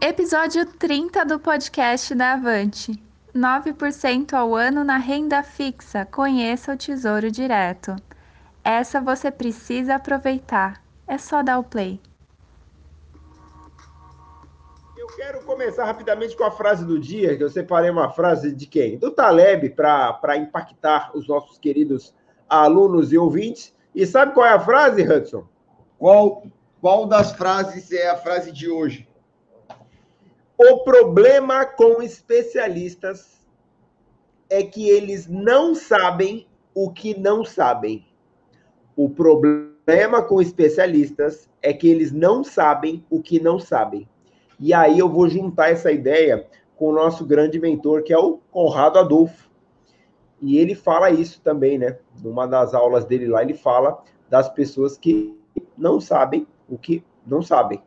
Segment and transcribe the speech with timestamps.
[0.00, 3.02] Episódio 30 do podcast da Avante.
[3.34, 6.06] 9% ao ano na renda fixa.
[6.06, 7.94] Conheça o Tesouro Direto.
[8.64, 10.82] Essa você precisa aproveitar.
[11.06, 12.00] É só dar o play.
[14.96, 18.66] Eu quero começar rapidamente com a frase do dia, que eu separei uma frase de
[18.66, 18.98] quem?
[18.98, 22.14] Do Taleb, para impactar os nossos queridos
[22.48, 23.75] alunos e ouvintes.
[23.96, 25.46] E sabe qual é a frase, Hudson?
[25.98, 26.42] Qual,
[26.82, 29.08] qual das frases é a frase de hoje?
[30.58, 33.40] O problema com especialistas
[34.50, 38.06] é que eles não sabem o que não sabem.
[38.94, 44.06] O problema com especialistas é que eles não sabem o que não sabem.
[44.60, 48.40] E aí eu vou juntar essa ideia com o nosso grande mentor, que é o
[48.50, 49.45] Conrado Adolfo.
[50.40, 51.98] E ele fala isso também, né?
[52.22, 55.36] Numa das aulas dele lá, ele fala das pessoas que
[55.76, 57.80] não sabem o que não sabem.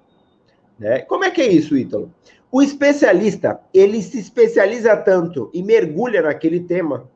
[0.78, 1.02] Né?
[1.02, 2.12] Como é que é isso, Ítalo?
[2.52, 7.10] O especialista, ele se especializa tanto e mergulha naquele tema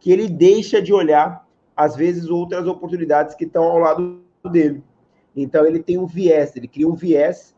[0.00, 1.46] que ele deixa de olhar,
[1.76, 4.82] às vezes, outras oportunidades que estão ao lado dele.
[5.36, 7.54] Então, ele tem um viés, ele cria um viés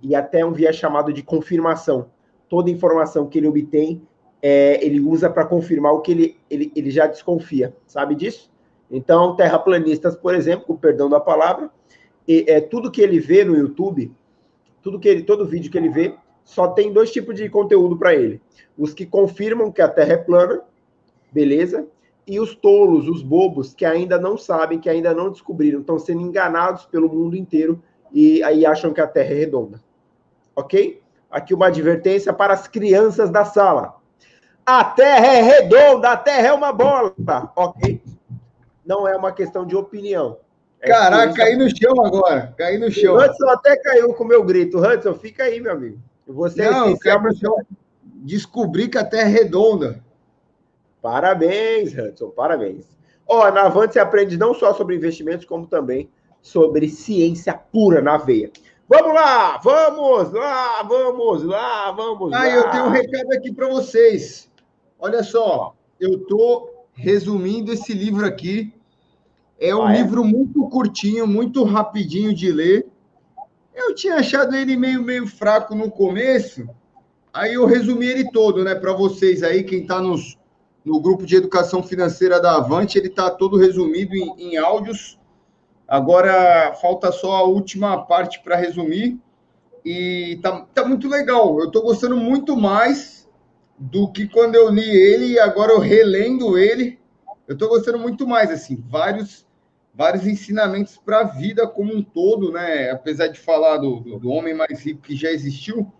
[0.00, 2.10] e até um viés chamado de confirmação.
[2.48, 4.06] Toda informação que ele obtém,
[4.42, 7.74] é, ele usa para confirmar o que ele, ele, ele já desconfia.
[7.86, 8.50] Sabe disso?
[8.90, 11.70] Então, terraplanistas, por exemplo, com perdão da palavra,
[12.26, 14.12] e, é, tudo que ele vê no YouTube,
[14.82, 18.14] tudo que ele, todo vídeo que ele vê, só tem dois tipos de conteúdo para
[18.14, 18.40] ele.
[18.76, 20.62] Os que confirmam que a Terra é plana,
[21.30, 21.86] beleza?
[22.26, 26.22] E os tolos, os bobos, que ainda não sabem, que ainda não descobriram, estão sendo
[26.22, 29.82] enganados pelo mundo inteiro e aí acham que a Terra é redonda.
[30.56, 31.02] Ok?
[31.30, 33.97] Aqui uma advertência para as crianças da sala.
[34.68, 37.14] A Terra é redonda, a Terra é uma bola.
[37.56, 38.02] Ok?
[38.84, 40.36] Não é uma questão de opinião.
[40.78, 42.54] É Caraca, caí no chão agora.
[42.58, 43.14] Caí no chão.
[43.14, 44.78] O Hudson até caiu com o meu grito.
[44.78, 45.98] Hudson, fica aí, meu amigo.
[46.26, 47.66] Você é Não, eu
[48.16, 50.04] descobrir que a Terra é redonda.
[51.00, 52.84] Parabéns, Hudson, parabéns.
[53.26, 56.10] Ó, na Avante você aprende não só sobre investimentos, como também
[56.42, 58.50] sobre ciência pura na veia.
[58.86, 62.40] Vamos lá, vamos lá, vamos lá, vamos lá.
[62.42, 64.48] Ah, eu tenho um recado aqui para vocês.
[64.98, 68.74] Olha só, eu estou resumindo esse livro aqui.
[69.60, 70.02] É um ah, é?
[70.02, 72.86] livro muito curtinho, muito rapidinho de ler.
[73.74, 76.68] Eu tinha achado ele meio, meio fraco no começo,
[77.32, 81.80] aí eu resumi ele todo, né, para vocês aí, quem está no grupo de educação
[81.80, 85.16] financeira da Avante, ele está todo resumido em, em áudios.
[85.86, 89.18] Agora falta só a última parte para resumir.
[89.84, 91.58] E tá, tá muito legal.
[91.60, 93.17] Eu estou gostando muito mais
[93.78, 96.98] do que quando eu li ele e agora eu relendo ele.
[97.46, 99.46] Eu estou gostando muito mais, assim, vários
[99.98, 102.88] vários ensinamentos para a vida como um todo, né?
[102.88, 105.92] Apesar de falar do, do, homem mais rico que já existiu,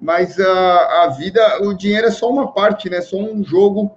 [0.00, 3.00] mas a, a vida, o dinheiro é só uma parte, né?
[3.00, 3.92] Só um jogo,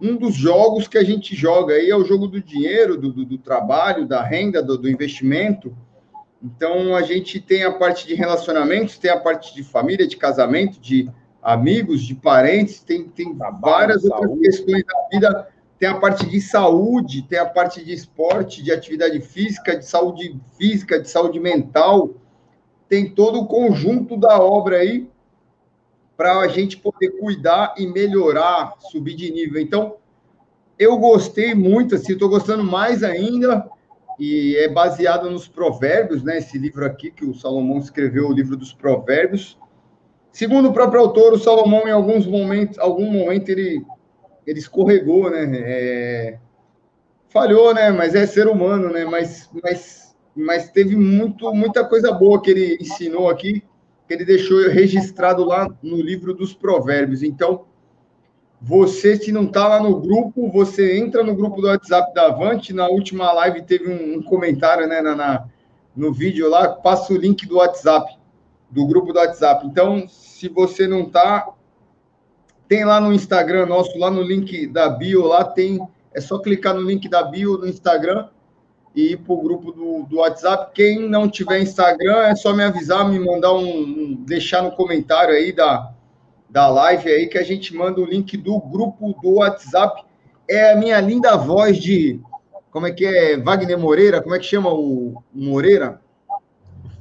[0.00, 1.74] um dos jogos que a gente joga.
[1.74, 5.72] Aí é o jogo do dinheiro, do, do, do trabalho, da renda, do, do investimento.
[6.42, 10.80] Então a gente tem a parte de relacionamentos, tem a parte de família, de casamento,
[10.80, 11.08] de
[11.46, 15.48] amigos, de parentes, tem, tem várias outras questões da vida
[15.78, 20.40] tem a parte de saúde, tem a parte de esporte, de atividade física, de saúde
[20.56, 22.14] física, de saúde mental,
[22.88, 25.08] tem todo o conjunto da obra aí
[26.16, 29.60] para a gente poder cuidar e melhorar, subir de nível.
[29.60, 29.96] Então,
[30.78, 33.68] eu gostei muito, assim, estou gostando mais ainda,
[34.18, 36.38] e é baseado nos provérbios, né?
[36.38, 39.58] Esse livro aqui que o Salomão escreveu, o livro dos provérbios.
[40.36, 43.82] Segundo o próprio autor, o Salomão, em alguns momentos, algum momento, ele
[44.46, 45.50] ele escorregou, né?
[45.50, 46.38] É...
[47.30, 47.90] Falhou, né?
[47.90, 49.06] Mas é ser humano, né?
[49.06, 53.64] Mas, mas, mas teve muito, muita coisa boa que ele ensinou aqui,
[54.06, 57.22] que ele deixou registrado lá no livro dos Provérbios.
[57.22, 57.64] Então,
[58.60, 62.74] você, se não está lá no grupo, você entra no grupo do WhatsApp da Avante.
[62.74, 65.48] Na última live teve um, um comentário né, na, na,
[65.96, 68.18] no vídeo lá, passa o link do WhatsApp,
[68.70, 69.66] do grupo do WhatsApp.
[69.66, 70.06] Então,
[70.36, 71.48] se você não está,
[72.68, 75.80] tem lá no Instagram nosso, lá no link da bio, lá tem.
[76.14, 78.28] É só clicar no link da bio no Instagram
[78.94, 80.72] e ir para o grupo do, do WhatsApp.
[80.74, 84.24] Quem não tiver Instagram, é só me avisar, me mandar um, um.
[84.26, 85.90] deixar no comentário aí da,
[86.50, 90.04] da live aí que a gente manda o link do grupo do WhatsApp.
[90.48, 92.20] É a minha linda voz de.
[92.70, 93.38] Como é que é?
[93.38, 94.20] Wagner Moreira?
[94.20, 95.98] Como é que chama o Moreira?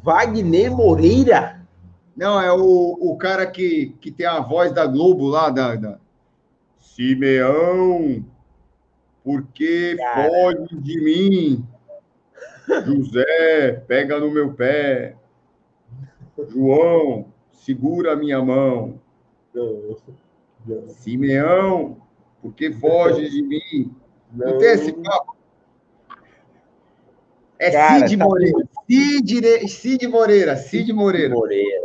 [0.02, 1.55] Wagner Moreira?
[2.16, 6.00] Não, é o, o cara que, que tem a voz da Globo lá, da, da...
[6.80, 8.26] Simeão,
[9.24, 11.66] por que foge de mim?
[12.86, 15.16] José, pega no meu pé.
[16.50, 19.00] João, segura a minha mão.
[20.88, 21.98] Simeão,
[22.42, 23.96] porque foge de mim?
[24.32, 25.36] Não, não tem esse papo.
[27.58, 28.70] É Cara, Cid tá Moreira.
[28.90, 30.56] Cid, Cid Moreira.
[30.56, 31.34] Cid Moreira.
[31.34, 31.85] Moreira.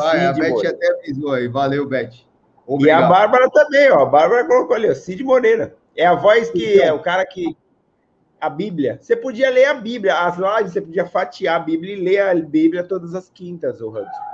[0.00, 0.70] A Beth Moreira.
[0.70, 1.48] até avisou aí.
[1.48, 2.10] Valeu, Beth.
[2.66, 3.00] Obrigado.
[3.00, 4.02] E a Bárbara também, ó.
[4.02, 4.94] A Bárbara colocou ali, ó.
[4.94, 5.74] Cid Moreira.
[5.96, 7.56] É a voz que então, é o cara que.
[8.40, 8.98] A Bíblia.
[9.00, 10.14] Você podia ler a Bíblia.
[10.14, 13.88] As lives, você podia fatiar a Bíblia e ler a Bíblia todas as quintas, o
[13.88, 14.28] Hudson.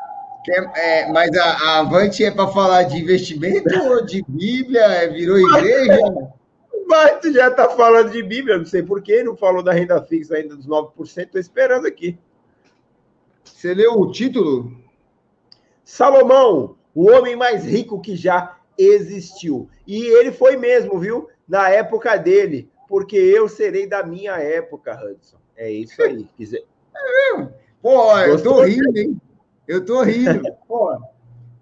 [0.77, 4.83] É, mas a, a Avante é para falar de investimento ou de Bíblia?
[4.83, 6.01] É, virou igreja?
[6.87, 10.37] Mas tu já está falando de Bíblia, não sei porquê, não falou da renda fixa
[10.37, 12.19] ainda dos 9%, estou esperando aqui.
[13.43, 14.84] Você leu o título?
[15.85, 19.69] Salomão, o homem mais rico que já existiu.
[19.87, 21.29] E ele foi mesmo, viu?
[21.47, 25.37] Na época dele, porque eu serei da minha época, Hudson.
[25.57, 26.29] É isso aí.
[26.37, 26.65] Quiser...
[26.97, 27.53] É mesmo?
[27.83, 29.21] Pô, eu tô rindo, hein?
[29.67, 30.43] Eu tô rindo.
[30.67, 30.97] Pô,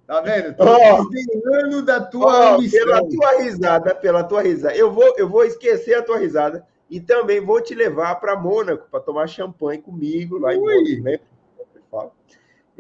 [0.07, 0.55] tá vendo?
[0.55, 4.77] Tô oh, da tua oh, Pela tua risada, pela tua risada.
[4.77, 8.87] Eu vou, eu vou esquecer a tua risada e também vou te levar para Mônaco
[8.91, 10.55] para tomar champanhe comigo lá Ui.
[10.55, 11.19] em Mônaco, né?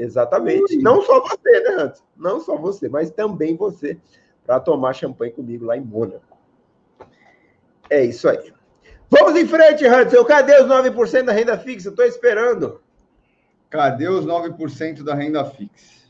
[0.02, 0.76] Exatamente.
[0.76, 0.82] Ui.
[0.82, 2.04] Não só você, né, Hans?
[2.16, 3.96] Não só você, mas também você
[4.44, 6.36] para tomar champanhe comigo lá em Mônaco.
[7.88, 8.52] É isso aí.
[9.08, 10.24] Vamos em frente, Hudson.
[10.24, 11.90] Cadê os 9% da renda fixa?
[11.90, 12.80] Estou esperando.
[13.70, 16.02] Cadê os 9% da renda fixa?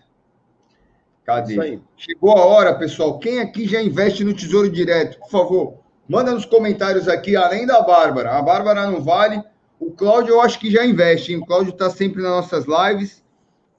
[1.24, 1.80] Cadê?
[1.96, 3.18] Chegou a hora, pessoal.
[3.18, 5.18] Quem aqui já investe no Tesouro Direto?
[5.18, 5.74] Por favor,
[6.08, 8.38] manda nos comentários aqui, além da Bárbara.
[8.38, 9.42] A Bárbara não vale.
[9.78, 11.32] O Cláudio, eu acho que já investe.
[11.32, 11.40] Hein?
[11.40, 13.21] O Cláudio está sempre nas nossas lives.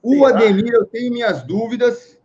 [0.04, 2.18] O Ademir, eu tenho minhas dúvidas.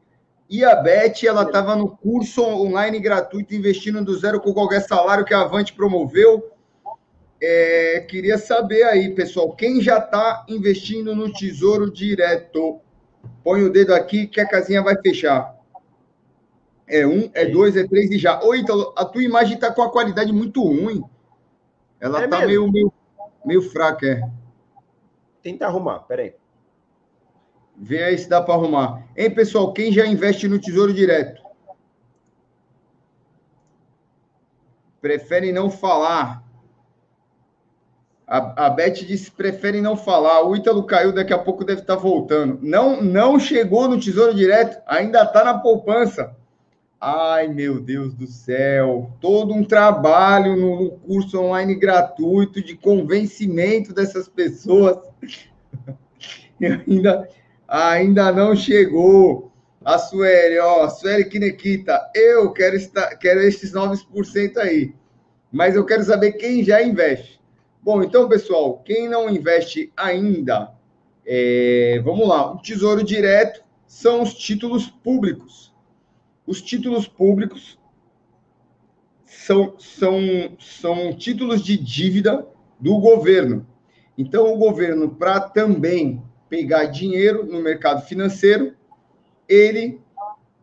[0.50, 5.24] E a Beth, ela estava no curso online gratuito, investindo do zero com qualquer salário
[5.24, 6.52] que a Avante promoveu.
[7.42, 12.82] É, queria saber aí, pessoal, quem já está investindo no Tesouro Direto?
[13.46, 15.56] Põe o dedo aqui que a casinha vai fechar.
[16.86, 18.44] É um, é dois, é três e já.
[18.44, 21.02] Oi, Ítalo, a tua imagem está com a qualidade muito ruim.
[21.98, 22.92] Ela está é meio, meio,
[23.46, 24.22] meio fraca, é.
[25.42, 26.34] Tenta arrumar, peraí.
[27.80, 29.04] Vê aí se dá para arrumar.
[29.16, 31.42] Hein, pessoal, quem já investe no Tesouro Direto?
[35.00, 36.44] Prefere não falar.
[38.28, 40.44] A, a Beth disse prefere não falar.
[40.44, 42.60] O Ítalo caiu, daqui a pouco deve estar tá voltando.
[42.62, 46.36] Não, não chegou no Tesouro Direto, ainda está na poupança.
[47.00, 49.10] Ai, meu Deus do céu.
[49.22, 54.98] Todo um trabalho no, no curso online gratuito de convencimento dessas pessoas.
[56.62, 57.26] ainda,
[57.70, 59.52] ainda não chegou.
[59.86, 64.94] A Sueli, ó, Sueli Kinequita, eu quero, estar, quero esses 9% aí.
[65.52, 67.40] Mas eu quero saber quem já investe.
[67.82, 70.74] Bom, então, pessoal, quem não investe ainda,
[71.26, 75.74] é, vamos lá, o Tesouro Direto são os títulos públicos.
[76.46, 77.80] Os títulos públicos
[79.26, 82.46] são, são, são títulos de dívida
[82.80, 83.66] do governo.
[84.18, 88.74] Então, o governo, para também pegar dinheiro no mercado financeiro,
[89.48, 90.02] ele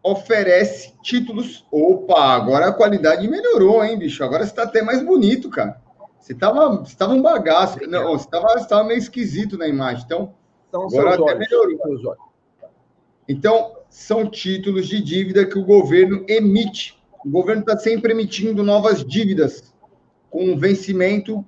[0.03, 1.65] oferece títulos.
[1.71, 4.23] Opa, agora a qualidade melhorou, hein, bicho?
[4.23, 5.81] Agora está até mais bonito, cara.
[6.21, 7.79] Você estava você tava um bagaço.
[7.89, 8.29] Não, você
[8.61, 10.05] estava meio esquisito na imagem.
[10.05, 10.35] Então,
[10.71, 12.17] são agora até olhos, melhorou.
[13.29, 17.01] Então, são títulos de dívida que o governo emite.
[17.25, 19.75] O governo está sempre emitindo novas dívidas
[20.31, 21.45] com vencimento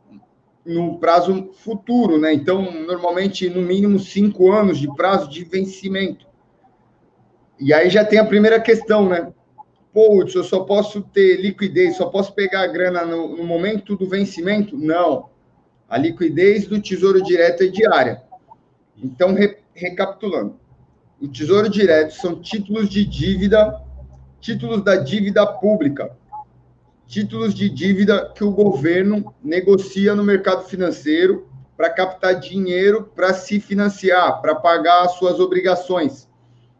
[0.69, 2.33] no prazo futuro, né?
[2.33, 6.27] Então, normalmente, no mínimo cinco anos de prazo de vencimento.
[7.59, 9.33] E aí já tem a primeira questão, né?
[9.99, 14.09] pô, eu só posso ter liquidez, só posso pegar a grana no, no momento do
[14.09, 14.77] vencimento?
[14.77, 15.29] Não.
[15.89, 18.23] A liquidez do Tesouro Direto é diária.
[18.97, 20.55] Então, re, recapitulando.
[21.21, 23.81] O Tesouro Direto são títulos de dívida,
[24.41, 26.17] títulos da dívida pública,
[27.09, 33.59] títulos de dívida que o governo negocia no mercado financeiro para captar dinheiro para se
[33.59, 36.29] financiar, para pagar as suas obrigações.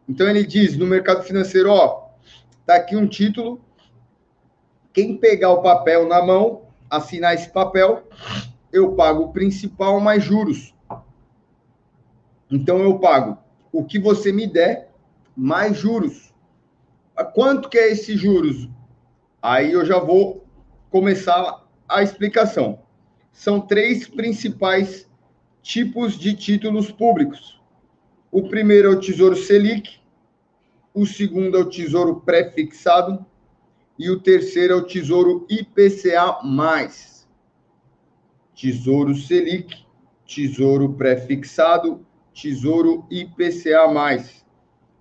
[0.07, 2.09] Então ele diz no mercado financeiro, ó,
[2.69, 3.59] Está aqui um título.
[4.93, 8.07] Quem pegar o papel na mão, assinar esse papel,
[8.71, 10.75] eu pago o principal mais juros.
[12.47, 13.39] Então eu pago
[13.71, 14.91] o que você me der
[15.35, 16.31] mais juros.
[17.33, 18.69] Quanto que é esse juros?
[19.41, 20.45] Aí eu já vou
[20.89, 22.79] começar a explicação.
[23.31, 25.09] São três principais
[25.61, 27.61] tipos de títulos públicos.
[28.31, 29.99] O primeiro é o Tesouro Selic,
[30.93, 33.25] o segundo é o Tesouro Prefixado
[33.97, 36.39] e o terceiro é o Tesouro IPCA+.
[38.53, 39.85] Tesouro Selic,
[40.25, 43.87] Tesouro pré-fixado, Tesouro IPCA+.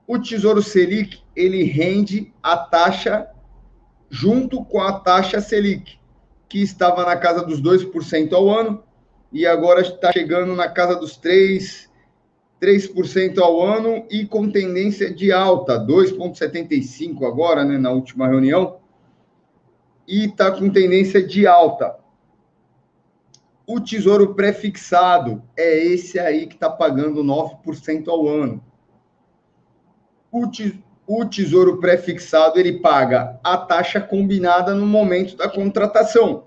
[0.07, 3.29] O Tesouro Selic, ele rende a taxa
[4.11, 5.99] junto com a taxa Selic,
[6.49, 8.83] que estava na casa dos 2% ao ano
[9.33, 11.89] e agora está chegando na casa dos 3%,
[12.61, 18.79] 3% ao ano e com tendência de alta, 2,75 agora, né, na última reunião,
[20.07, 21.97] e está com tendência de alta.
[23.67, 28.65] O tesouro pré-fixado é esse aí que está pagando 9% ao ano.
[30.33, 36.45] O, te, o tesouro pré-fixado ele paga a taxa combinada no momento da contratação.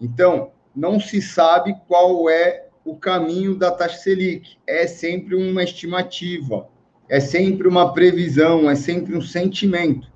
[0.00, 4.56] Então, não se sabe qual é o caminho da taxa Selic.
[4.66, 6.66] É sempre uma estimativa,
[7.10, 10.10] é sempre uma previsão, é sempre um sentimento.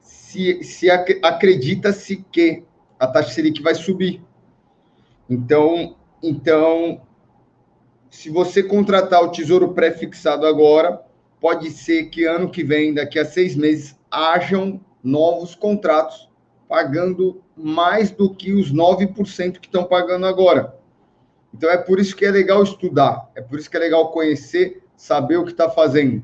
[0.00, 2.62] Se, se acredita-se que
[3.00, 4.22] a taxa Selic vai subir.
[5.28, 7.00] Então, então,
[8.08, 11.04] se você contratar o Tesouro pré-fixado agora,
[11.40, 16.28] pode ser que ano que vem, daqui a seis meses, hajam novos contratos
[16.68, 20.78] pagando mais do que os 9% que estão pagando agora.
[21.52, 24.84] Então é por isso que é legal estudar, é por isso que é legal conhecer,
[24.96, 26.22] saber o que está fazendo.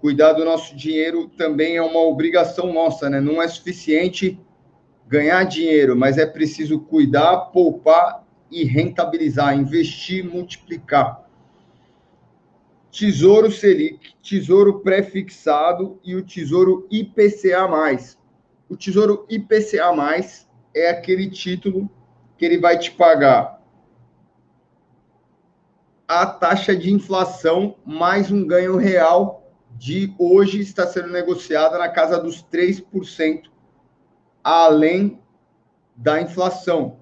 [0.00, 3.20] Cuidar do nosso dinheiro também é uma obrigação nossa, né?
[3.20, 4.38] Não é suficiente
[5.08, 11.27] ganhar dinheiro, mas é preciso cuidar, poupar e rentabilizar, investir, multiplicar.
[12.98, 17.68] Tesouro Selic, Tesouro pré-fixado e o Tesouro IPCA+.
[18.68, 19.92] O Tesouro IPCA+,
[20.74, 21.88] é aquele título
[22.36, 23.62] que ele vai te pagar
[26.08, 32.18] a taxa de inflação mais um ganho real de hoje está sendo negociada na casa
[32.18, 33.42] dos 3%,
[34.42, 35.20] além
[35.94, 36.98] da inflação.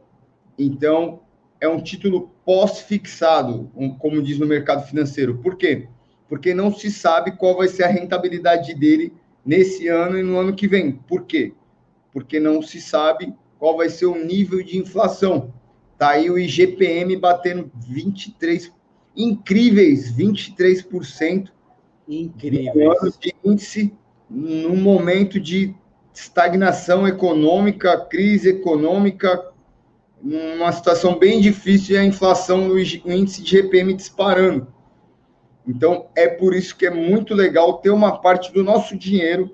[0.59, 1.23] Então,
[1.59, 5.39] é um título pós-fixado, como diz no mercado financeiro.
[5.39, 5.89] Por quê?
[6.29, 9.13] Porque não se sabe qual vai ser a rentabilidade dele
[9.45, 10.93] nesse ano e no ano que vem.
[10.93, 11.53] Por quê?
[12.13, 15.53] Porque não se sabe qual vai ser o nível de inflação.
[15.99, 18.73] Tá aí o IGPM batendo 23
[19.17, 21.49] incríveis 23%
[22.09, 23.93] incríveis de índice
[24.31, 25.75] num momento de
[26.15, 29.53] estagnação econômica, crise econômica,
[30.23, 34.67] numa situação bem difícil e a inflação no índice de GPM disparando.
[35.67, 39.51] Então, é por isso que é muito legal ter uma parte do nosso dinheiro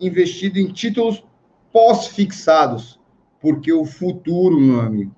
[0.00, 1.24] investido em títulos
[1.72, 3.00] pós-fixados,
[3.40, 5.14] porque o futuro, meu amigo,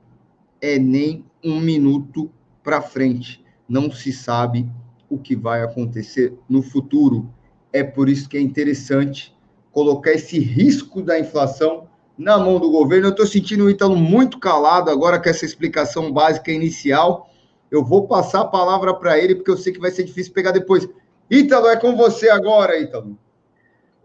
[0.60, 2.30] é nem um minuto
[2.62, 3.44] para frente.
[3.68, 4.68] Não se sabe
[5.08, 7.32] o que vai acontecer no futuro.
[7.72, 9.34] É por isso que é interessante
[9.72, 11.87] colocar esse risco da inflação
[12.18, 13.06] na mão do governo.
[13.06, 17.30] Eu estou sentindo o Ítalo muito calado agora com essa explicação básica inicial.
[17.70, 20.50] Eu vou passar a palavra para ele, porque eu sei que vai ser difícil pegar
[20.50, 20.88] depois.
[21.30, 23.16] Ítalo, é com você agora, Ítalo.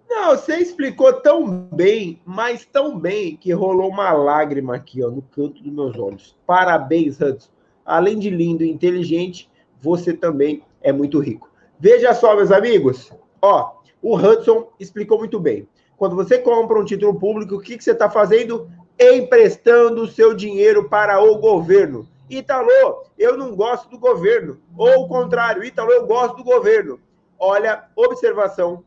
[0.10, 5.24] Não, você explicou tão bem, mas tão bem, que rolou uma lágrima aqui, ó, no
[5.24, 6.38] canto dos meus olhos.
[6.46, 7.50] Parabéns, Hudson.
[7.86, 9.50] Além de lindo e inteligente,
[9.82, 11.50] você também é muito rico.
[11.79, 15.67] Veja só, meus amigos, ó, o Hudson explicou muito bem.
[15.97, 18.69] Quando você compra um título público, o que, que você está fazendo?
[19.00, 22.07] Emprestando o seu dinheiro para o governo.
[22.29, 24.59] Italo, eu não gosto do governo.
[24.77, 27.00] Ou o contrário, Italo, eu gosto do governo.
[27.38, 28.83] Olha, observação,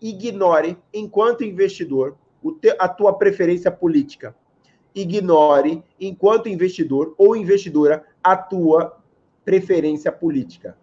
[0.00, 2.16] ignore, enquanto investidor,
[2.78, 4.34] a tua preferência política.
[4.94, 8.98] Ignore, enquanto investidor ou investidora, a tua
[9.44, 10.76] preferência política.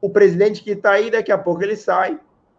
[0.00, 2.18] O presidente que está aí, daqui a pouco ele sai,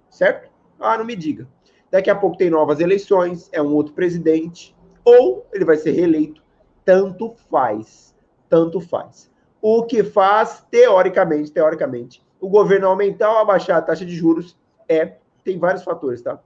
[0.09, 0.49] certo?
[0.79, 1.47] Ah, não me diga.
[1.93, 6.41] Daqui a pouco tem novas eleições, é um outro presidente, ou ele vai ser reeleito.
[6.83, 8.15] Tanto faz,
[8.49, 9.29] tanto faz.
[9.61, 14.57] O que faz, teoricamente, teoricamente, o governo aumentar ou abaixar a taxa de juros
[14.89, 16.39] é, tem vários fatores, tá?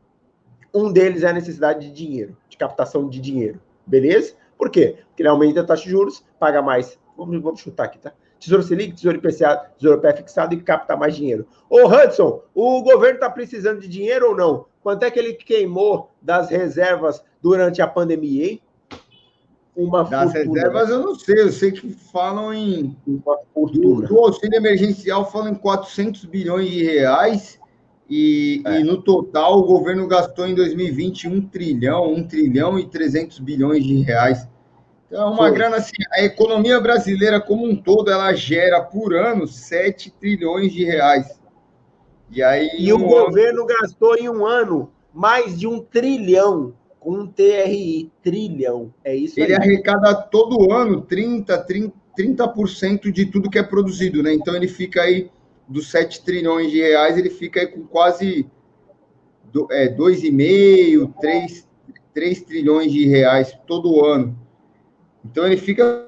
[0.74, 4.34] Um deles é a necessidade de dinheiro, de captação de dinheiro, beleza?
[4.58, 4.98] Por quê?
[5.08, 7.00] Porque ele aumenta a taxa de juros, paga mais.
[7.16, 8.12] Vamos, vamos chutar aqui, tá?
[8.38, 11.48] Tesouro Selic, Tesouro IPCA, Tesouro Pé fixado e capta mais dinheiro.
[11.70, 14.66] Ô, Hudson, o governo está precisando de dinheiro ou não?
[14.88, 18.62] Quanto é que ele queimou das reservas durante a pandemia, hein?
[19.76, 20.54] Uma das fortuna.
[20.54, 22.96] reservas eu não sei, eu sei que falam em.
[23.06, 24.08] Uma fortuna.
[24.08, 27.60] Do, do auxílio emergencial falam em 400 bilhões de reais.
[28.10, 28.80] E, é.
[28.80, 33.84] e, no total o governo gastou em 2020 um trilhão, um trilhão e 300 bilhões
[33.84, 34.48] de reais.
[35.08, 35.52] Então, é uma Foi.
[35.52, 40.86] grana assim, a economia brasileira como um todo, ela gera por ano 7 trilhões de
[40.86, 41.38] reais.
[42.30, 43.68] E, aí, e um o governo ano...
[43.68, 48.94] gastou em um ano mais de um trilhão com um TRI, trilhão.
[49.04, 49.60] É isso Ele aí.
[49.60, 54.34] arrecada todo ano 30, 30, 30% de tudo que é produzido, né?
[54.34, 55.30] Então ele fica aí
[55.68, 58.50] dos 7 trilhões de reais, ele fica aí com quase
[59.72, 61.68] é, 2,5, 3,
[62.14, 64.38] 3 trilhões de reais todo ano.
[65.24, 66.07] Então ele fica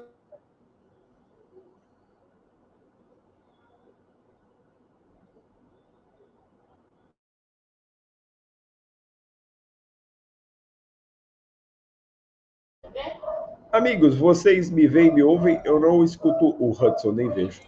[13.72, 15.60] Amigos, vocês me veem e me ouvem?
[15.64, 17.62] Eu não escuto o Hudson, nem vejo.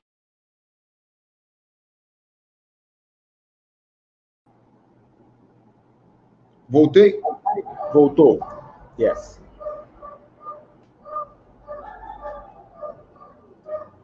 [6.69, 7.21] Voltei?
[7.93, 8.41] Voltou.
[8.99, 9.41] Yes.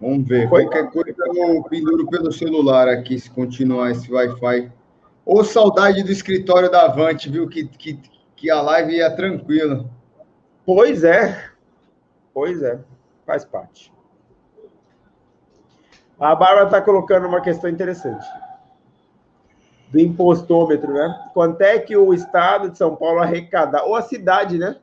[0.01, 0.49] Vamos ver.
[0.49, 0.67] Foi.
[0.67, 4.71] Qualquer coisa eu penduro pelo celular aqui, se continuar esse Wi-Fi.
[5.27, 7.49] Ô, saudade do escritório da Avante, viu?
[7.49, 7.99] Que, que,
[8.37, 9.91] que a live ia tranquila.
[10.65, 11.48] Pois é.
[12.39, 12.79] Pois é.
[13.27, 13.93] Faz parte.
[16.21, 18.25] A Bárbara está colocando uma questão interessante
[19.89, 21.31] do impostômetro, né?
[21.35, 24.77] Quanto é que o Estado de São Paulo arrecada, ou a cidade, né?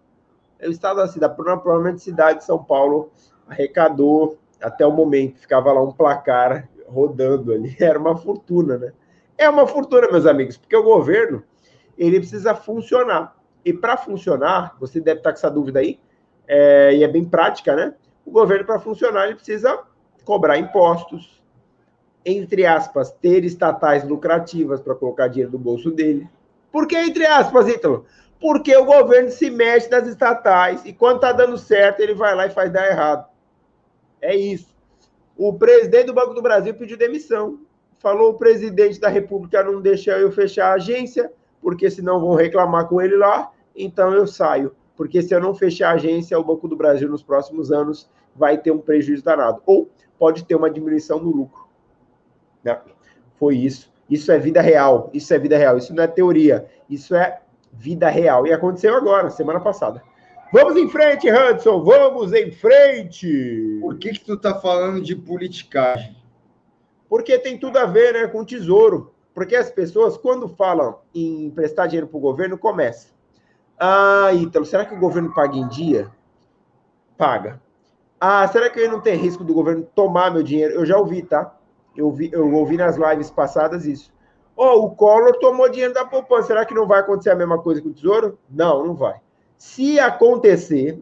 [0.60, 3.10] É o Estado da cidade, provavelmente a cidade de São Paulo
[3.48, 8.92] arrecadou até o momento, ficava lá um placar rodando ali, era uma fortuna, né?
[9.38, 11.42] É uma fortuna, meus amigos, porque o governo,
[11.98, 13.34] ele precisa funcionar.
[13.64, 16.02] E para funcionar, você deve estar com essa dúvida aí,
[16.48, 17.94] é, e é bem prática, né?
[18.26, 19.80] O governo, para funcionar, ele precisa
[20.24, 21.42] cobrar impostos,
[22.26, 26.28] entre aspas, ter estatais lucrativas para colocar dinheiro no bolso dele.
[26.72, 28.06] Por que entre aspas, Ítalo?
[28.42, 32.48] Porque o governo se mexe nas estatais e quando está dando certo, ele vai lá
[32.48, 33.28] e faz dar errado.
[34.22, 34.76] É isso.
[35.38, 37.60] O presidente do Banco do Brasil pediu demissão.
[38.00, 42.88] Falou o presidente da República não deixa eu fechar a agência, porque senão vão reclamar
[42.88, 44.76] com ele lá, então eu saio.
[44.96, 48.58] Porque se eu não fechar a agência, o Banco do Brasil nos próximos anos vai
[48.58, 49.62] ter um prejuízo danado.
[49.66, 51.66] Ou pode ter uma diminuição no lucro.
[52.64, 52.80] Né?
[53.38, 53.94] Foi isso.
[54.10, 55.10] Isso é vida real.
[55.14, 55.78] Isso é vida real.
[55.78, 56.66] Isso não é teoria.
[56.90, 57.42] Isso é
[57.72, 58.48] vida real.
[58.48, 60.02] E aconteceu agora, semana passada.
[60.54, 61.84] Vamos em frente, Hudson.
[61.84, 63.80] Vamos em frente.
[63.82, 66.16] Por que, que tu tá falando de politicagem?
[67.10, 69.14] Porque tem tudo a ver né, com o tesouro.
[69.34, 73.15] Porque as pessoas, quando falam em emprestar dinheiro para o governo, começam.
[73.80, 76.10] Ah, Ítalo, será que o governo paga em dia?
[77.18, 77.62] Paga.
[78.20, 80.74] Ah, será que não tem risco do governo tomar meu dinheiro?
[80.74, 81.56] Eu já ouvi, tá?
[81.96, 84.14] Eu, vi, eu ouvi nas lives passadas isso.
[84.56, 86.48] Oh, o Collor tomou dinheiro da poupança.
[86.48, 88.40] Será que não vai acontecer a mesma coisa com o Tesouro?
[88.50, 89.20] Não, não vai.
[89.58, 91.02] Se acontecer,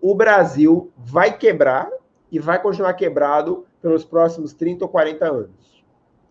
[0.00, 1.90] o Brasil vai quebrar
[2.30, 5.84] e vai continuar quebrado pelos próximos 30 ou 40 anos.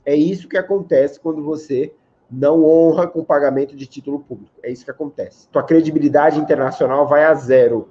[0.06, 1.94] É isso que acontece quando você
[2.32, 4.56] não honra com pagamento de título público.
[4.64, 5.50] É isso que acontece.
[5.50, 7.90] Tua credibilidade internacional vai a zero.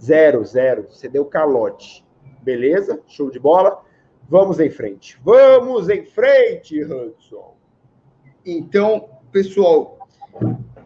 [0.00, 0.86] Zero, zero.
[0.88, 2.04] Você deu calote.
[2.42, 3.00] Beleza?
[3.06, 3.82] Show de bola?
[4.28, 5.18] Vamos em frente.
[5.24, 7.56] Vamos em frente, Hudson.
[8.46, 9.98] Então, pessoal,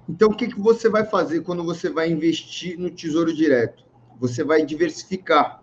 [0.09, 3.85] então o que, que você vai fazer quando você vai investir no Tesouro Direto?
[4.19, 5.63] Você vai diversificar.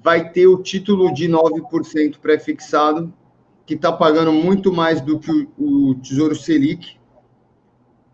[0.00, 3.12] Vai ter o título de 9% pré-fixado,
[3.68, 6.96] que está pagando muito mais do que o, o Tesouro Selic,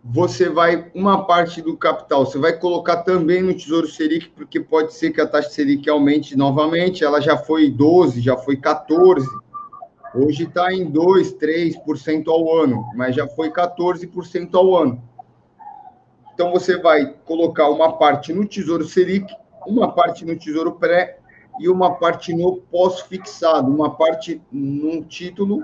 [0.02, 4.92] você vai, uma parte do capital, você vai colocar também no Tesouro Selic, porque pode
[4.94, 9.24] ser que a taxa Selic aumente novamente, ela já foi 12, já foi 14,
[10.16, 15.00] hoje está em 2, 3% ao ano, mas já foi 14% ao ano.
[16.34, 19.32] Então, você vai colocar uma parte no Tesouro Selic,
[19.68, 21.20] uma parte no Tesouro Pré
[21.60, 25.62] e uma parte no pós-fixado, uma parte num título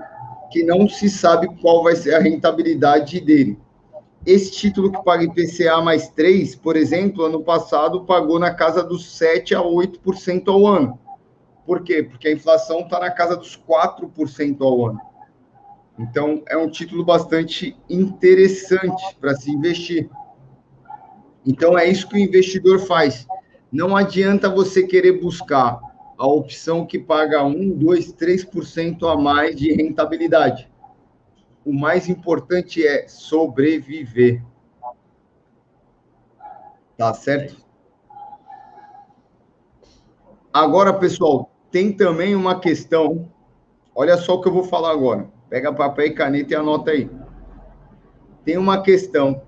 [0.51, 3.57] que não se sabe qual vai ser a rentabilidade dele.
[4.25, 9.17] Esse título que paga IPCA mais 3, por exemplo, ano passado pagou na casa dos
[9.17, 10.99] 7 a 8% ao ano.
[11.65, 12.03] Por quê?
[12.03, 15.01] Porque a inflação está na casa dos 4% ao ano.
[15.97, 20.09] Então, é um título bastante interessante para se investir.
[21.45, 23.25] Então, é isso que o investidor faz.
[23.71, 25.79] Não adianta você querer buscar
[26.17, 30.71] a opção que paga 1, 2, 3% a mais de rentabilidade
[31.65, 34.43] o mais importante é sobreviver.
[36.97, 37.57] Tá certo?
[40.53, 43.29] Agora, pessoal, tem também uma questão.
[43.95, 45.29] Olha só o que eu vou falar agora.
[45.49, 47.09] Pega papel e caneta e anota aí.
[48.43, 49.41] Tem uma questão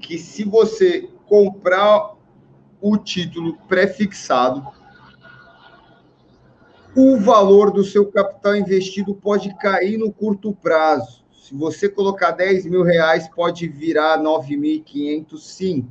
[0.00, 2.16] que se você comprar
[2.80, 4.66] o título prefixado,
[6.96, 11.24] o valor do seu capital investido pode cair no curto prazo.
[11.32, 15.88] Se você colocar 10 mil reais, pode virar 9.500, sim.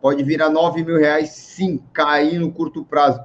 [0.00, 3.22] Pode virar 9 mil reais, sim, cair no curto prazo.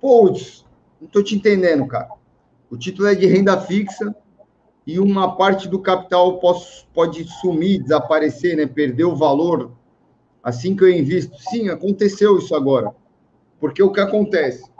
[0.00, 0.64] Putz,
[1.00, 2.08] Não estou te entendendo, cara.
[2.70, 4.14] O título é de renda fixa
[4.86, 8.66] e uma parte do capital pode, sumir, desaparecer, né?
[8.66, 9.72] Perder o valor
[10.44, 11.36] assim que eu invisto.
[11.38, 12.94] Sim, aconteceu isso agora.
[13.58, 14.70] Porque o que acontece?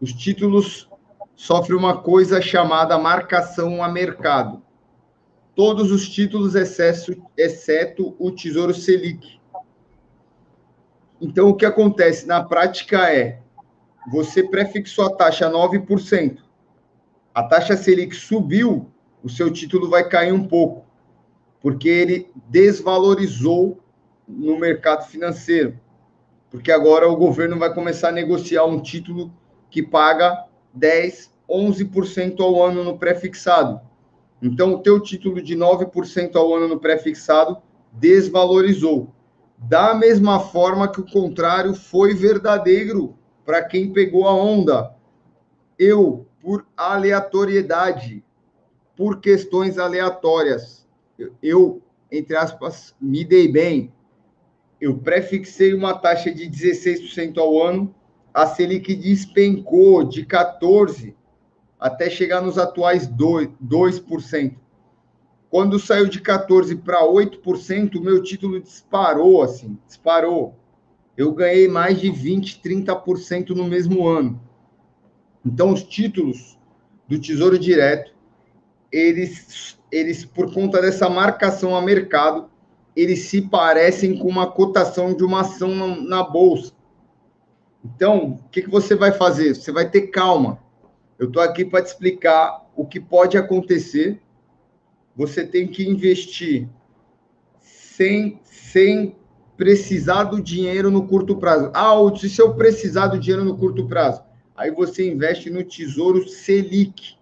[0.00, 0.90] Os títulos
[1.36, 4.60] sofrem uma coisa chamada marcação a mercado.
[5.54, 9.40] Todos os títulos, excesso, exceto o Tesouro Selic.
[11.20, 13.40] Então, o que acontece na prática é:
[14.10, 16.38] você prefixou a taxa 9%,
[17.32, 18.90] a taxa Selic subiu,
[19.22, 20.84] o seu título vai cair um pouco,
[21.60, 23.83] porque ele desvalorizou
[24.26, 25.78] no mercado financeiro.
[26.50, 29.32] Porque agora o governo vai começar a negociar um título
[29.70, 33.80] que paga 10, 11% ao ano no pré-fixado.
[34.40, 37.58] Então, o teu título de 9% ao ano no pré-fixado
[37.92, 39.12] desvalorizou.
[39.56, 44.94] Da mesma forma que o contrário foi verdadeiro para quem pegou a onda.
[45.78, 48.22] Eu, por aleatoriedade,
[48.96, 50.86] por questões aleatórias,
[51.42, 53.92] eu, entre aspas, me dei bem.
[54.84, 57.94] Eu prefixei uma taxa de 16% ao ano,
[58.34, 61.14] a Selic despencou de 14%
[61.80, 63.54] até chegar nos atuais 2%.
[63.66, 64.56] 2%.
[65.48, 70.54] Quando saiu de 14% para 8%, o meu título disparou, assim, disparou.
[71.16, 74.38] Eu ganhei mais de 20%, 30% no mesmo ano.
[75.46, 76.58] Então, os títulos
[77.08, 78.12] do Tesouro Direto,
[78.92, 82.50] eles, eles, por conta dessa marcação a mercado,
[82.96, 86.72] eles se parecem com uma cotação de uma ação na, na bolsa.
[87.84, 89.54] Então, o que, que você vai fazer?
[89.54, 90.58] Você vai ter calma.
[91.18, 94.20] Eu estou aqui para te explicar o que pode acontecer
[95.16, 96.68] você tem que investir
[97.60, 99.16] sem, sem
[99.56, 101.70] precisar do dinheiro no curto prazo.
[101.72, 104.22] Ah, se eu precisar do dinheiro no curto prazo,
[104.56, 107.16] aí você investe no Tesouro Selic,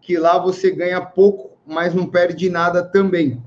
[0.00, 3.42] que lá você ganha pouco, mas não perde nada também.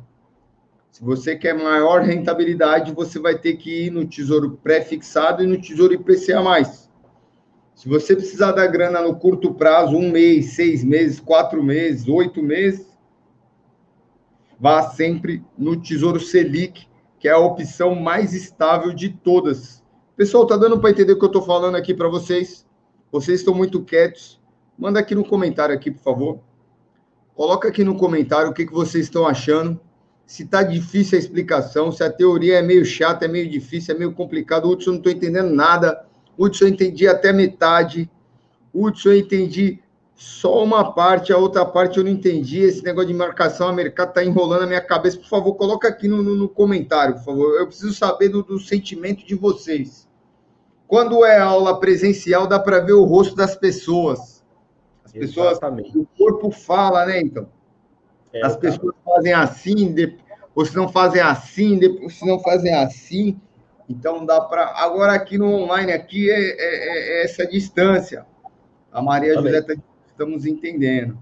[0.98, 5.62] Se você quer maior rentabilidade, você vai ter que ir no Tesouro pré-fixado e no
[5.62, 6.42] Tesouro IPCA+.
[7.76, 12.42] Se você precisar da grana no curto prazo, um mês, seis meses, quatro meses, oito
[12.42, 12.98] meses,
[14.60, 16.88] vá sempre no Tesouro Selic,
[17.20, 19.84] que é a opção mais estável de todas.
[20.16, 22.66] Pessoal, tá dando para entender o que eu estou falando aqui para vocês?
[23.12, 24.42] Vocês estão muito quietos?
[24.76, 26.40] Manda aqui no comentário aqui, por favor.
[27.36, 29.80] Coloca aqui no comentário o que, que vocês estão achando.
[30.28, 33.98] Se tá difícil a explicação, se a teoria é meio chata, é meio difícil, é
[33.98, 34.70] meio complicado.
[34.70, 36.06] Hudson, não estou entendendo nada.
[36.38, 38.12] Hudson, eu entendi até metade.
[38.74, 39.80] Hudson, eu entendi
[40.14, 42.60] só uma parte, a outra parte eu não entendi.
[42.60, 45.18] Esse negócio de marcação, a mercado está enrolando a minha cabeça.
[45.18, 47.56] Por favor, coloca aqui no, no, no comentário, por favor.
[47.58, 50.10] Eu preciso saber do, do, sentimento de vocês.
[50.90, 54.44] Quando é aula presencial, dá para ver o rosto das pessoas.
[55.06, 55.58] As pessoas,
[55.96, 57.48] o corpo fala, né, então?
[58.34, 58.94] É, As pessoas.
[59.08, 59.96] Fazem assim,
[60.54, 63.40] ou se não fazem assim, depois se não fazem assim.
[63.90, 64.74] Então dá para.
[64.76, 68.26] Agora aqui no online, aqui é, é, é essa distância.
[68.92, 69.74] A Maria tá José está
[70.08, 71.18] estamos entendendo.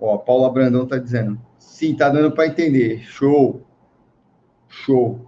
[0.00, 1.40] Ó, a Paula Brandão está dizendo.
[1.58, 3.02] Sim, tá dando para entender.
[3.04, 3.62] Show.
[4.68, 5.26] Show.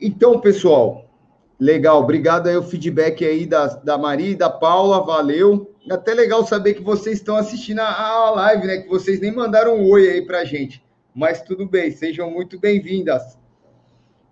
[0.00, 1.08] Então, pessoal,
[1.58, 2.02] legal.
[2.02, 5.04] Obrigado aí o feedback aí da, da Maria e da Paula.
[5.04, 5.73] Valeu.
[5.90, 8.78] Até legal saber que vocês estão assistindo a, a live, né?
[8.78, 10.82] Que vocês nem mandaram um oi aí pra gente.
[11.14, 13.38] Mas tudo bem, sejam muito bem-vindas.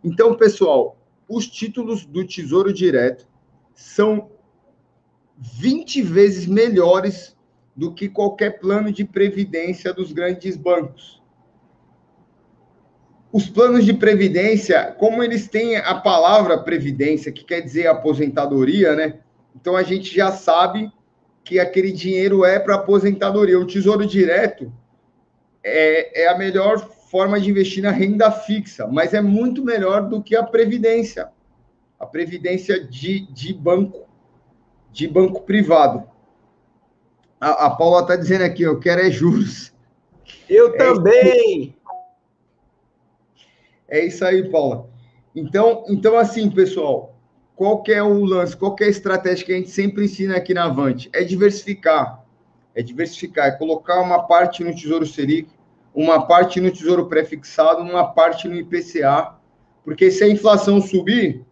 [0.03, 0.97] Então, pessoal,
[1.29, 3.29] os títulos do Tesouro Direto
[3.75, 4.31] são
[5.39, 7.37] 20 vezes melhores
[7.77, 11.23] do que qualquer plano de previdência dos grandes bancos.
[13.33, 19.21] Os planos de previdência, como eles têm a palavra previdência, que quer dizer aposentadoria, né?
[19.57, 20.93] Então a gente já sabe
[21.45, 23.59] que aquele dinheiro é para aposentadoria.
[23.59, 24.73] O Tesouro Direto
[25.63, 30.23] é, é a melhor forma de investir na renda fixa, mas é muito melhor do
[30.23, 31.29] que a previdência,
[31.99, 34.09] a previdência de, de banco
[34.93, 36.07] de banco privado.
[37.41, 39.73] A, a Paula está dizendo aqui, eu quero é juros.
[40.49, 41.63] Eu é também!
[41.63, 41.83] Isso.
[43.89, 44.89] É isso aí, Paula.
[45.35, 47.12] Então, então, assim, pessoal,
[47.55, 50.65] qual é o lance, qual é a estratégia que a gente sempre ensina aqui na
[50.65, 51.11] Avante?
[51.13, 52.25] É diversificar.
[52.75, 55.49] É diversificar, é colocar uma parte no Tesouro Selic,
[55.95, 59.35] uma parte no Tesouro Prefixado, uma parte no IPCA,
[59.85, 61.45] porque se a inflação subir,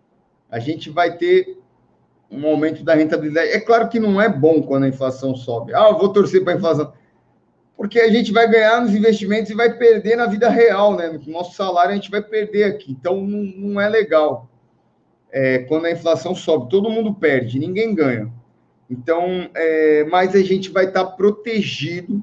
[0.50, 1.58] a gente vai ter
[2.30, 3.50] um aumento da rentabilidade.
[3.50, 5.74] É claro que não é bom quando a inflação sobe.
[5.74, 6.92] Ah, vou torcer para a inflação.
[7.76, 11.08] Porque a gente vai ganhar nos investimentos e vai perder na vida real, né?
[11.08, 12.92] No nosso salário a gente vai perder aqui.
[12.92, 14.49] Então não, não é legal.
[15.32, 18.32] É, quando a inflação sobe, todo mundo perde, ninguém ganha.
[18.90, 22.22] Então, é, mas a gente vai estar protegido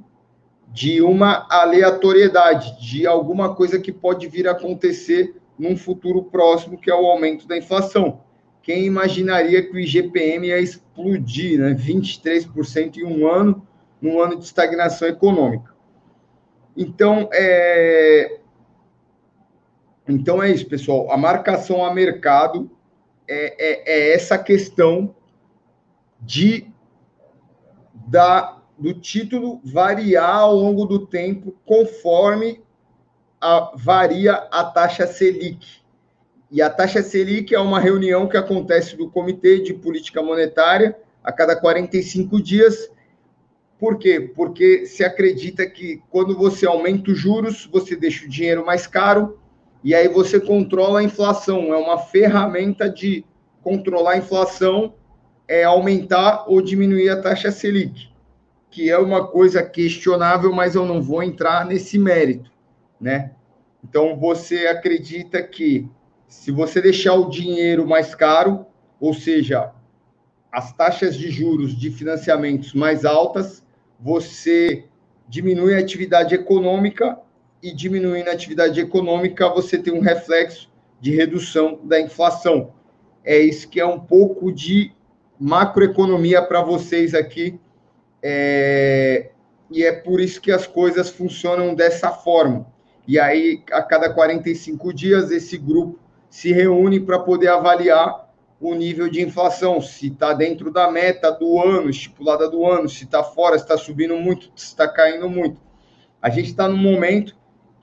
[0.67, 6.91] de uma aleatoriedade, de alguma coisa que pode vir a acontecer num futuro próximo, que
[6.91, 8.22] é o aumento da inflação.
[8.62, 11.74] Quem imaginaria que o IGPM ia explodir, né?
[11.74, 13.65] 23% em um ano,
[14.02, 15.74] num ano de estagnação econômica.
[16.76, 18.39] Então, é...
[20.08, 21.10] então é isso, pessoal.
[21.10, 22.70] A marcação a mercado
[23.28, 25.16] é, é, é essa questão
[26.22, 26.72] de
[28.08, 32.63] da, do título variar ao longo do tempo conforme
[33.42, 35.82] a, varia a taxa Selic.
[36.50, 41.32] E a taxa Selic é uma reunião que acontece do Comitê de Política Monetária a
[41.32, 42.90] cada 45 dias.
[43.78, 44.32] Por quê?
[44.34, 49.38] Porque se acredita que quando você aumenta os juros, você deixa o dinheiro mais caro
[49.88, 51.73] e aí você controla a inflação.
[51.73, 53.23] É uma ferramenta de
[53.63, 54.95] controlar a inflação
[55.47, 58.10] é aumentar ou diminuir a taxa Selic,
[58.69, 62.52] que é uma coisa questionável, mas eu não vou entrar nesse mérito,
[63.00, 63.32] né?
[63.82, 65.89] Então você acredita que
[66.28, 68.65] se você deixar o dinheiro mais caro,
[69.00, 69.71] ou seja,
[70.52, 73.65] as taxas de juros de financiamentos mais altas,
[73.97, 74.84] você
[75.30, 77.17] diminui a atividade econômica
[77.62, 82.74] e diminuindo a atividade econômica, você tem um reflexo de redução da inflação.
[83.24, 84.91] É isso que é um pouco de
[85.39, 87.60] macroeconomia para vocês aqui.
[88.22, 89.30] É,
[89.70, 92.65] e é por isso que as coisas funcionam dessa forma.
[93.08, 98.28] E aí, a cada 45 dias, esse grupo se reúne para poder avaliar
[98.60, 103.04] o nível de inflação, se está dentro da meta do ano, estipulada do ano, se
[103.04, 105.62] está fora, se está subindo muito, se está caindo muito.
[106.22, 107.36] A gente está num momento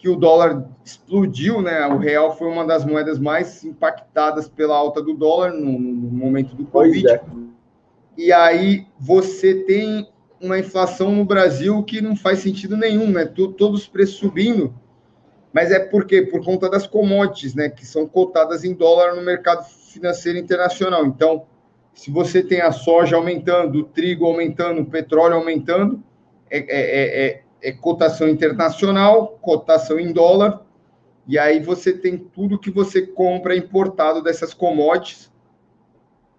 [0.04, 1.86] que o dólar explodiu, né?
[1.86, 6.54] O real foi uma das moedas mais impactadas pela alta do dólar no, no momento
[6.54, 7.08] do Covid.
[7.08, 7.22] É.
[8.14, 10.06] E aí você tem
[10.38, 13.24] uma inflação no Brasil que não faz sentido nenhum, né?
[13.24, 14.74] Todos os preços subindo.
[15.50, 16.20] Mas é por quê?
[16.20, 17.70] Por conta das commodities, né?
[17.70, 21.06] Que são cotadas em dólar no mercado financeiro internacional.
[21.06, 21.46] Então,
[21.94, 26.04] se você tem a soja aumentando, o trigo aumentando, o petróleo aumentando,
[26.50, 30.64] é, é, é, é cotação internacional, cotação em dólar,
[31.26, 35.32] e aí você tem tudo que você compra importado dessas commodities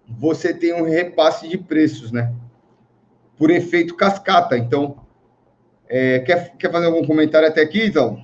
[0.08, 2.32] você tem um repasse de preços, né?
[3.36, 4.56] Por efeito cascata.
[4.56, 4.96] Então,
[5.88, 8.20] é, quer, quer fazer algum comentário até aqui, então?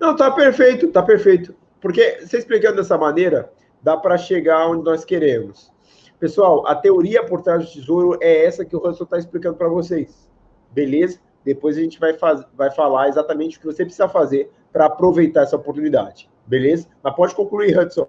[0.00, 1.54] Não, tá perfeito, tá perfeito.
[1.80, 5.72] Porque você explicando dessa maneira, dá para chegar onde nós queremos.
[6.18, 9.68] Pessoal, a teoria por trás do tesouro é essa que o Russell está explicando para
[9.68, 10.28] vocês.
[10.72, 11.20] Beleza?
[11.44, 15.42] Depois a gente vai, faz, vai falar exatamente o que você precisa fazer para aproveitar
[15.42, 16.28] essa oportunidade.
[16.46, 16.88] Beleza?
[17.02, 18.08] Mas pode concluir, Hudson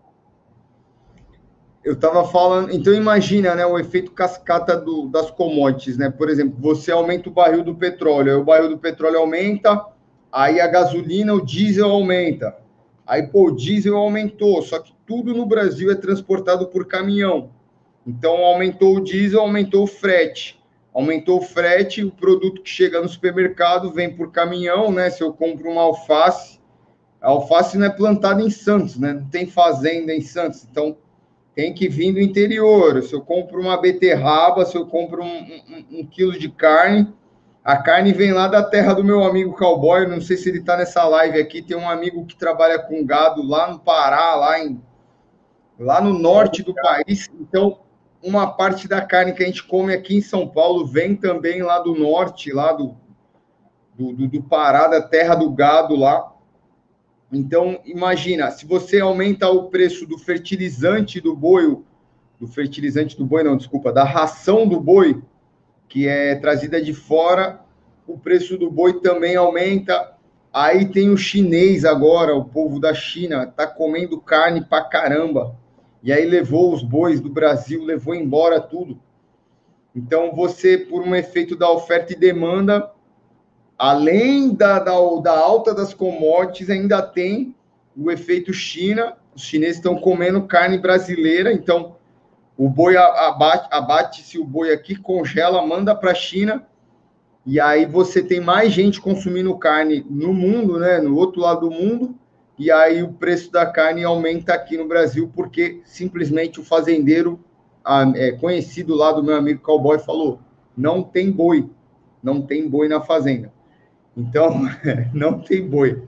[1.85, 6.09] eu estava falando, então imagina, né, o efeito cascata do, das commodities, né?
[6.09, 9.85] Por exemplo, você aumenta o barril do petróleo, aí o barril do petróleo aumenta,
[10.31, 12.57] aí a gasolina, o diesel aumenta.
[13.05, 17.51] Aí, pô, o diesel aumentou, só que tudo no Brasil é transportado por caminhão.
[18.05, 20.54] Então, aumentou o diesel, aumentou o frete.
[20.95, 25.09] Aumentou o frete, o produto que chega no supermercado vem por caminhão, né?
[25.09, 26.57] Se eu compro uma alface,
[27.21, 29.11] a alface não é plantada em Santos, né?
[29.11, 30.63] Não tem fazenda em Santos.
[30.63, 30.95] Então,
[31.53, 33.03] tem que vir do interior.
[33.03, 37.13] Se eu compro uma beterraba, se eu compro um, um, um, quilo de carne,
[37.61, 40.07] a carne vem lá da terra do meu amigo cowboy.
[40.07, 41.61] Não sei se ele está nessa live aqui.
[41.61, 44.81] Tem um amigo que trabalha com gado lá no Pará, lá, em,
[45.77, 47.29] lá no norte do país.
[47.37, 47.79] Então,
[48.25, 51.77] uma parte da carne que a gente come aqui em São Paulo vem também lá
[51.77, 52.97] do norte, lá do,
[53.93, 56.33] do, do, do Pará, da terra do gado lá.
[57.31, 61.77] Então, imagina, se você aumenta o preço do fertilizante do boi,
[62.39, 65.21] do fertilizante do boi, não, desculpa, da ração do boi,
[65.87, 67.61] que é trazida de fora,
[68.07, 70.15] o preço do boi também aumenta.
[70.51, 75.55] Aí tem o chinês agora, o povo da China, tá comendo carne pra caramba.
[76.05, 79.01] E aí levou os bois do Brasil, levou embora tudo.
[79.95, 82.91] Então, você, por um efeito da oferta e demanda,
[83.75, 87.55] além da, da, da alta das commodities, ainda tem
[87.97, 89.17] o efeito China.
[89.35, 91.95] Os chineses estão comendo carne brasileira, então
[92.55, 96.67] o boi abate, abate-se o boi aqui, congela, manda para a China,
[97.43, 101.71] e aí você tem mais gente consumindo carne no mundo, né, no outro lado do
[101.71, 102.15] mundo,
[102.57, 107.43] e aí o preço da carne aumenta aqui no Brasil, porque simplesmente o fazendeiro
[108.15, 110.39] é, conhecido lá do meu amigo cowboy falou:
[110.75, 111.69] não tem boi,
[112.23, 113.51] não tem boi na fazenda.
[114.15, 114.61] Então,
[115.13, 116.03] não tem boi.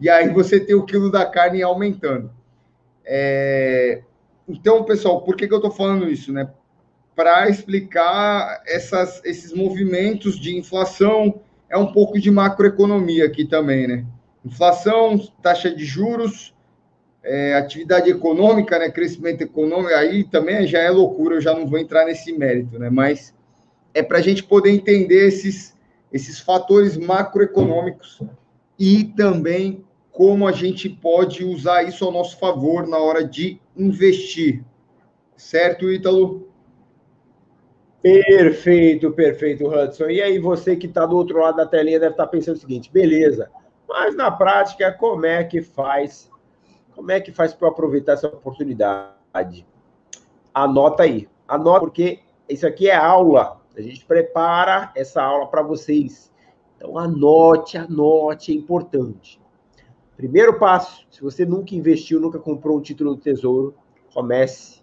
[0.00, 2.30] E aí você tem o quilo da carne aumentando.
[3.04, 4.02] É...
[4.48, 6.48] Então, pessoal, por que, que eu estou falando isso, né?
[7.18, 11.40] para explicar essas, esses movimentos de inflação.
[11.68, 14.06] É um pouco de macroeconomia aqui também, né?
[14.44, 16.54] Inflação, taxa de juros,
[17.22, 18.90] é, atividade econômica, né?
[18.90, 22.88] Crescimento econômico, aí também já é loucura, eu já não vou entrar nesse mérito, né?
[22.90, 23.34] Mas
[23.92, 25.76] é para a gente poder entender esses,
[26.12, 28.20] esses fatores macroeconômicos
[28.78, 34.64] e também como a gente pode usar isso ao nosso favor na hora de investir.
[35.36, 36.48] Certo, Ítalo?
[38.02, 40.08] Perfeito, perfeito, Hudson.
[40.10, 42.60] E aí, você que está do outro lado da telinha deve estar tá pensando o
[42.60, 43.50] seguinte: beleza,
[43.88, 46.30] mas na prática, como é que faz?
[46.94, 49.66] Como é que faz para aproveitar essa oportunidade?
[50.52, 53.60] Anota aí, anota, porque isso aqui é aula.
[53.76, 56.32] A gente prepara essa aula para vocês.
[56.76, 59.40] Então, anote, anote, é importante.
[60.16, 63.74] Primeiro passo: se você nunca investiu, nunca comprou um título do Tesouro,
[64.12, 64.82] comece.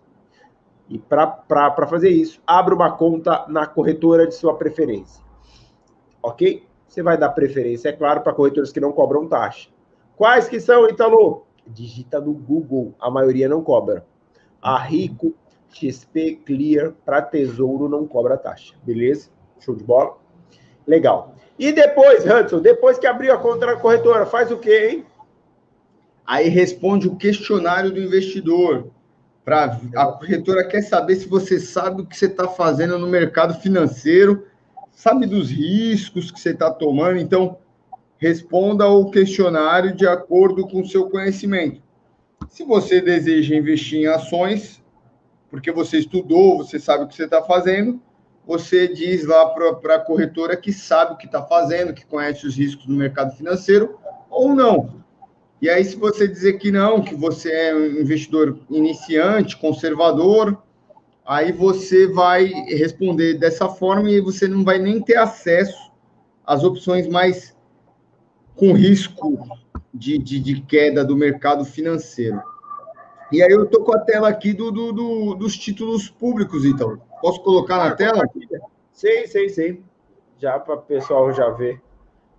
[0.87, 5.23] E para fazer isso, abra uma conta na corretora de sua preferência.
[6.23, 6.65] Ok?
[6.87, 9.69] Você vai dar preferência, é claro, para corretoras que não cobram taxa.
[10.15, 11.45] Quais que são, Italo?
[11.67, 14.05] Digita no Google, a maioria não cobra.
[14.61, 15.33] A Rico,
[15.69, 18.75] XP, Clear, para Tesouro não cobra taxa.
[18.83, 19.29] Beleza?
[19.59, 20.17] Show de bola?
[20.87, 21.35] Legal.
[21.57, 25.05] E depois, Hudson, depois que abriu a conta na corretora, faz o quê, hein?
[26.25, 28.87] Aí responde o questionário do investidor.
[29.43, 33.53] Pra, a corretora quer saber se você sabe o que você está fazendo no mercado
[33.61, 34.47] financeiro,
[34.95, 37.19] sabe dos riscos que você está tomando.
[37.19, 37.57] Então,
[38.17, 41.83] responda o questionário de acordo com o seu conhecimento.
[42.49, 44.81] Se você deseja investir em ações,
[45.51, 48.01] porque você estudou, você sabe o que você está fazendo,
[48.47, 52.55] você diz lá para a corretora que sabe o que está fazendo, que conhece os
[52.55, 55.03] riscos do mercado financeiro, ou não.
[55.61, 60.61] E aí, se você dizer que não, que você é um investidor iniciante, conservador,
[61.25, 65.91] aí você vai responder dessa forma e você não vai nem ter acesso
[66.45, 67.55] às opções mais
[68.55, 69.37] com risco
[69.93, 72.41] de, de, de queda do mercado financeiro.
[73.31, 77.01] E aí eu estou com a tela aqui do, do, do, dos títulos públicos, então.
[77.21, 78.23] Posso colocar na tela?
[78.91, 79.83] Sim, sim, sim.
[80.37, 81.81] Já para o pessoal já ver.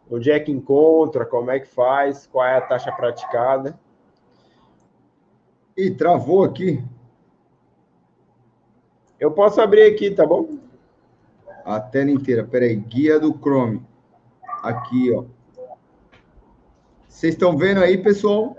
[0.09, 1.27] Onde é que encontra?
[1.27, 2.29] Como é que faz?
[2.29, 3.79] Qual é a taxa praticada?
[5.77, 6.83] E travou aqui.
[9.19, 10.59] Eu posso abrir aqui, tá bom?
[11.65, 12.45] A tela inteira.
[12.45, 13.83] Peraí, guia do Chrome.
[14.63, 15.25] Aqui, ó.
[17.09, 18.55] Vocês estão vendo aí, pessoal?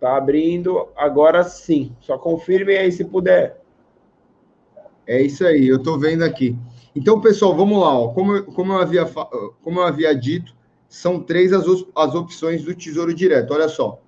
[0.00, 1.94] Tá abrindo agora sim.
[2.00, 3.60] Só confirme aí se puder.
[5.06, 6.58] É isso aí, eu estou vendo aqui.
[6.94, 7.96] Então, pessoal, vamos lá.
[7.96, 8.08] Ó.
[8.08, 9.04] Como, como, eu havia,
[9.62, 10.52] como eu havia dito,
[10.88, 13.54] são três as, as opções do Tesouro Direto.
[13.54, 14.00] Olha só: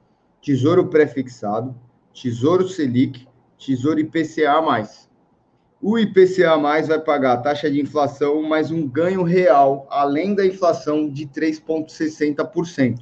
[0.42, 1.74] Tesouro Prefixado,
[2.12, 4.60] Tesouro Selic, Tesouro IPCA.
[5.80, 11.08] O IPCA vai pagar a taxa de inflação mais um ganho real, além da inflação,
[11.08, 12.98] de 3,60%.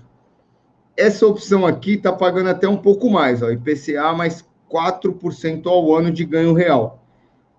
[0.94, 6.10] Essa opção aqui está pagando até um pouco mais, ó, IPCA mais 4% ao ano
[6.10, 7.02] de ganho real.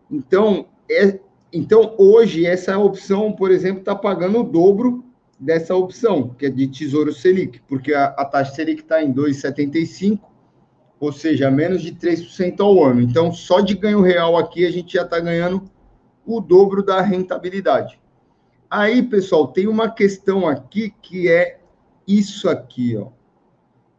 [0.09, 1.19] Então, é,
[1.51, 5.03] então, hoje, essa opção, por exemplo, está pagando o dobro
[5.39, 10.19] dessa opção, que é de Tesouro Selic, porque a, a taxa Selic está em 2,75,
[10.99, 13.01] ou seja, menos de 3% ao ano.
[13.01, 15.69] Então, só de ganho real aqui, a gente já está ganhando
[16.25, 17.99] o dobro da rentabilidade.
[18.69, 21.59] Aí, pessoal, tem uma questão aqui que é
[22.07, 23.07] isso aqui, ó.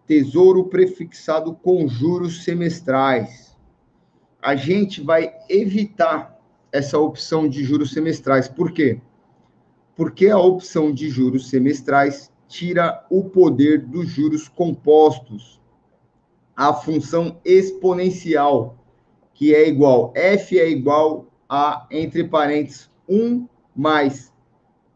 [0.07, 3.57] Tesouro prefixado com juros semestrais.
[4.43, 6.39] A gente vai evitar
[6.73, 8.49] essa opção de juros semestrais.
[8.49, 9.01] Por quê?
[9.99, 15.61] porque a opção de juros semestrais tira o poder dos juros compostos,
[16.59, 18.77] a função exponencial,
[19.33, 24.33] que é igual, F é igual a, entre parênteses, 1 mais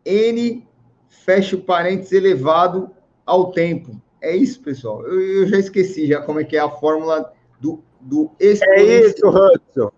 [0.05, 0.67] N,
[1.09, 2.91] fecha o parênteses elevado
[3.25, 4.03] ao tempo.
[4.21, 5.07] É isso, pessoal.
[5.07, 8.89] Eu, eu, já esqueci já como é que é a fórmula do, do exponencial.
[8.89, 9.93] É isso, Hudson.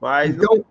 [0.00, 0.64] Mas então,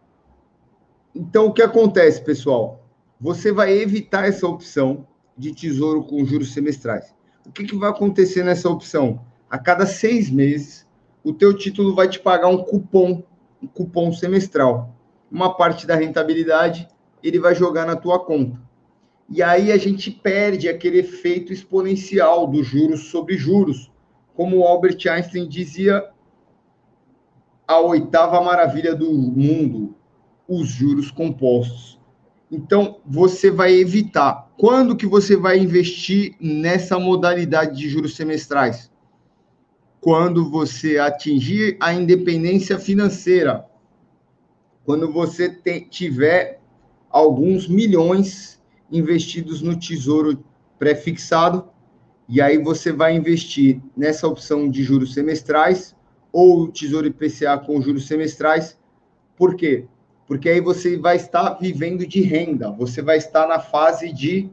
[1.16, 2.80] então, o que acontece, pessoal?
[3.20, 5.06] você vai evitar essa opção
[5.38, 7.14] de tesouro com juros semestrais.
[7.46, 9.26] O que, que vai acontecer nessa opção?
[9.50, 10.88] A cada seis meses,
[11.24, 13.24] o teu título vai te pagar um cupom,
[13.62, 14.96] um cupom semestral.
[15.32, 16.88] Uma parte da rentabilidade
[17.24, 18.60] ele vai jogar na tua conta.
[19.30, 23.92] E aí a gente perde aquele efeito exponencial dos juros sobre juros.
[24.34, 26.10] Como o Albert Einstein dizia,
[27.68, 29.96] a oitava maravilha do mundo,
[30.48, 32.00] os juros compostos.
[32.52, 34.50] Então, você vai evitar.
[34.58, 38.92] Quando que você vai investir nessa modalidade de juros semestrais?
[40.02, 43.66] Quando você atingir a independência financeira.
[44.86, 46.60] quando você te, tiver
[47.10, 48.60] alguns milhões
[48.92, 50.44] investidos no tesouro
[50.80, 51.70] pré-fixado,
[52.28, 55.96] e aí você vai investir nessa opção de juros semestrais
[56.32, 58.78] ou Tesouro IPCA com juros semestrais.
[59.36, 59.86] Por quê?
[60.28, 64.50] Porque aí você vai estar vivendo de renda, você vai estar na fase de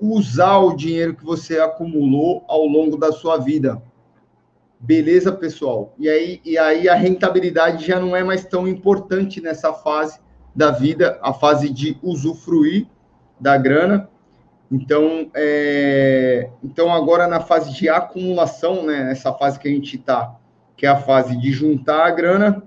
[0.00, 3.82] usar o dinheiro que você acumulou ao longo da sua vida.
[4.78, 5.94] Beleza, pessoal?
[5.98, 10.18] E aí, e aí a rentabilidade já não é mais tão importante nessa fase
[10.54, 12.86] da vida, a fase de usufruir
[13.40, 14.08] da grana.
[14.70, 16.50] Então, é...
[16.62, 20.36] então agora na fase de acumulação, né, nessa fase que a gente está,
[20.76, 22.62] que é a fase de juntar a grana,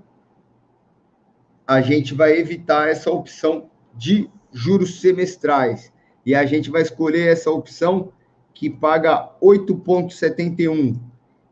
[1.66, 5.92] a gente vai evitar essa opção de juros semestrais.
[6.24, 8.12] E a gente vai escolher essa opção
[8.54, 10.98] que paga 8,71,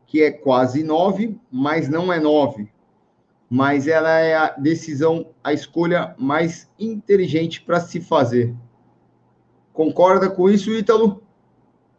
[0.07, 2.71] que é quase 9, mas não é 9.
[3.49, 8.55] Mas ela é a decisão, a escolha mais inteligente para se fazer.
[9.73, 11.21] Concorda com isso, Ítalo?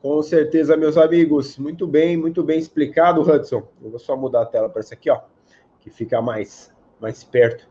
[0.00, 1.58] Com certeza, meus amigos.
[1.58, 3.68] Muito bem, muito bem explicado, Hudson.
[3.82, 5.20] Eu vou só mudar a tela para essa aqui, ó,
[5.80, 7.68] que fica mais, mais perto.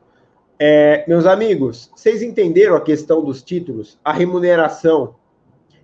[0.60, 4.00] É, meus amigos, vocês entenderam a questão dos títulos?
[4.04, 5.16] A remuneração,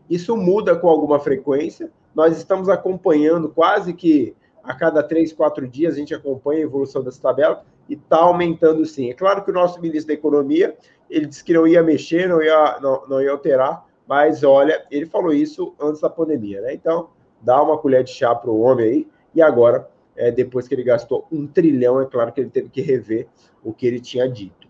[0.10, 1.92] isso muda com alguma frequência.
[2.14, 7.04] Nós estamos acompanhando quase que a cada três, quatro dias a gente acompanha a evolução
[7.04, 9.10] dessa tabela e está aumentando sim.
[9.10, 10.76] É claro que o nosso ministro da Economia
[11.10, 15.06] ele disse que não ia mexer, não ia, não, não ia alterar, mas olha, ele
[15.06, 16.74] falou isso antes da pandemia, né?
[16.74, 17.10] Então,
[17.42, 19.08] dá uma colher de chá para o homem aí.
[19.36, 22.82] E agora, é, depois que ele gastou um trilhão, é claro que ele teve que
[22.82, 23.28] rever
[23.64, 24.68] o que ele tinha dito.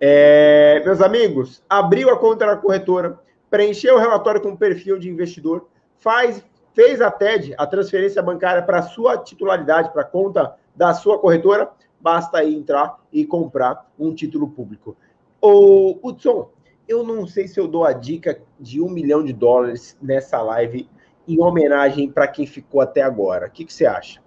[0.00, 3.18] É, meus amigos, abriu a conta na corretora,
[3.50, 5.68] preencheu o relatório com perfil de investidor,
[5.98, 6.44] faz,
[6.74, 11.18] fez a TED, a transferência bancária para a sua titularidade, para a conta da sua
[11.18, 11.70] corretora,
[12.00, 14.96] basta aí entrar e comprar um título público.
[15.40, 16.50] O Hudson,
[16.88, 20.88] eu não sei se eu dou a dica de um milhão de dólares nessa live
[21.26, 23.46] em homenagem para quem ficou até agora.
[23.46, 24.20] O que, que você acha?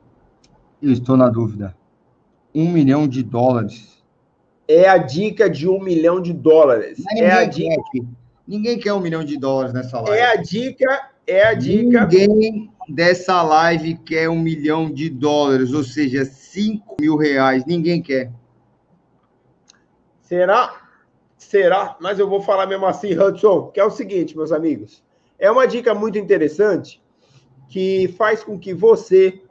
[0.81, 1.75] Eu estou na dúvida.
[2.53, 4.03] Um milhão de dólares.
[4.67, 7.03] É a dica de um milhão de dólares.
[7.17, 7.81] é a dica.
[7.91, 8.05] Quer.
[8.47, 10.17] Ninguém quer um milhão de dólares nessa live.
[10.17, 12.05] É a dica, é a dica.
[12.05, 17.65] Ninguém dessa live quer um milhão de dólares, ou seja, cinco mil reais.
[17.65, 18.31] Ninguém quer.
[20.21, 20.81] Será?
[21.37, 21.95] Será?
[21.99, 25.03] Mas eu vou falar mesmo assim, Hudson, que é o seguinte, meus amigos.
[25.37, 27.01] É uma dica muito interessante
[27.67, 29.41] que faz com que você,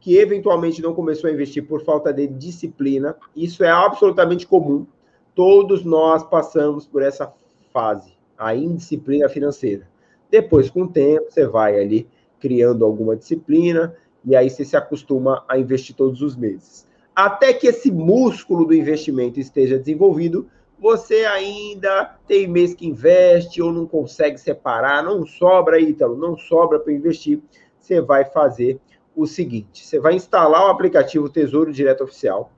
[0.00, 4.86] que eventualmente não começou a investir por falta de disciplina, isso é absolutamente comum.
[5.34, 7.32] Todos nós passamos por essa
[7.72, 9.88] fase, a indisciplina financeira.
[10.30, 12.06] Depois, com o tempo, você vai ali
[12.38, 16.86] criando alguma disciplina e aí você se acostuma a investir todos os meses.
[17.14, 20.48] Até que esse músculo do investimento esteja desenvolvido,
[20.78, 26.78] você ainda tem mês que investe ou não consegue separar, não sobra, Ítalo, não sobra
[26.78, 27.40] para investir,
[27.80, 28.78] você vai fazer
[29.16, 32.52] o seguinte: você vai instalar o aplicativo Tesouro Direto Oficial,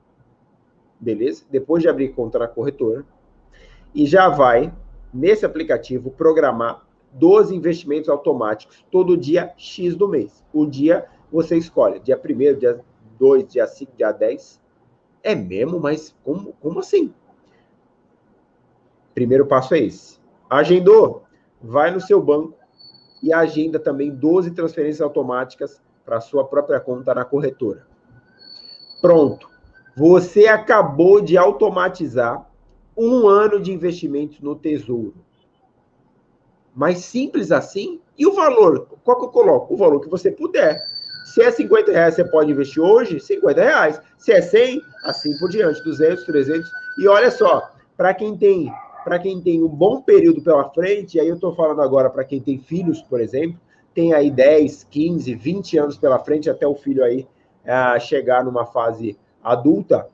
[0.99, 1.45] beleza?
[1.51, 3.07] Depois de abrir conta na corretora,
[3.95, 4.73] e já vai,
[5.12, 10.45] nesse aplicativo, programar 12 investimentos automáticos todo dia X do mês.
[10.53, 12.81] O dia você escolhe, dia 1 dia
[13.19, 14.61] 2, dia 5, dia 10.
[15.23, 17.13] É mesmo, mas como, como assim?
[19.15, 20.19] Primeiro passo é esse.
[20.49, 21.25] Agendou?
[21.63, 22.55] Vai no seu banco
[23.23, 27.87] e agenda também 12 transferências automáticas para sua própria conta na corretora.
[29.01, 29.49] Pronto.
[29.97, 32.51] Você acabou de automatizar
[32.97, 35.15] um ano de investimentos no Tesouro.
[36.81, 38.01] Mais simples assim.
[38.16, 38.89] E o valor?
[39.05, 39.74] Qual que eu coloco?
[39.74, 40.83] O valor que você puder.
[41.26, 44.01] Se é 50 reais, você pode investir hoje, 50 reais.
[44.16, 46.70] Se é 100, assim por diante, 200, 300.
[46.99, 48.72] E olha só, para quem tem
[49.05, 52.41] para quem tem um bom período pela frente, aí eu estou falando agora para quem
[52.41, 53.59] tem filhos, por exemplo,
[53.95, 57.26] tem aí 10, 15, 20 anos pela frente até o filho aí
[57.64, 60.09] é, chegar numa fase adulta,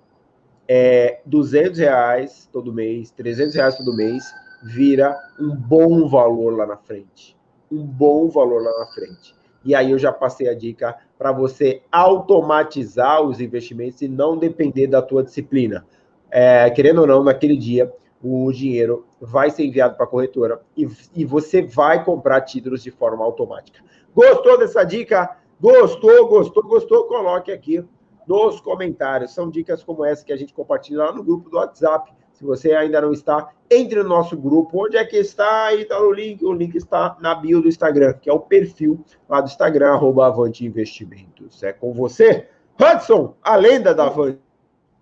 [0.69, 4.25] é, 200 reais todo mês, 300 reais todo mês,
[4.67, 7.37] vira um bom valor lá na frente.
[7.71, 9.35] Um bom valor lá na frente.
[9.64, 14.87] E aí eu já passei a dica para você automatizar os investimentos e não depender
[14.87, 15.87] da tua disciplina.
[16.31, 17.93] É, querendo ou não, naquele dia
[18.23, 22.91] o dinheiro vai ser enviado para a corretora e, e você vai comprar títulos de
[22.91, 23.81] forma automática.
[24.14, 25.37] Gostou dessa dica?
[25.61, 27.05] Gostou, gostou, gostou?
[27.05, 27.85] Coloque aqui
[28.27, 29.33] nos comentários.
[29.33, 32.12] São dicas como essa que a gente compartilha lá no grupo do WhatsApp.
[32.37, 34.84] Se você ainda não está, entre no nosso grupo.
[34.84, 35.66] Onde é que está?
[35.66, 36.45] Aí está o link.
[36.45, 40.26] O link está na bio do Instagram, que é o perfil lá do Instagram, arroba
[40.26, 41.62] Avante Investimentos.
[41.62, 42.47] É com você,
[42.78, 44.39] Hudson, a lenda da Avante.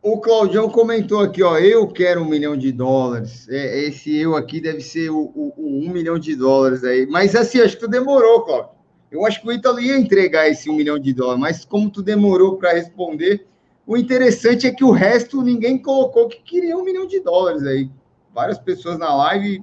[0.00, 3.48] o Claudião comentou aqui, ó, eu quero um milhão de dólares.
[3.48, 7.04] É, esse eu aqui deve ser o, o, o, um milhão de dólares aí.
[7.06, 8.70] Mas assim, acho que tu demorou, Claudio.
[9.10, 12.02] Eu acho que o Ítalo ia entregar esse um milhão de dólares, mas como tu
[12.02, 13.46] demorou para responder,
[13.86, 17.90] o interessante é que o resto ninguém colocou que queria um milhão de dólares aí.
[18.32, 19.62] Várias pessoas na live.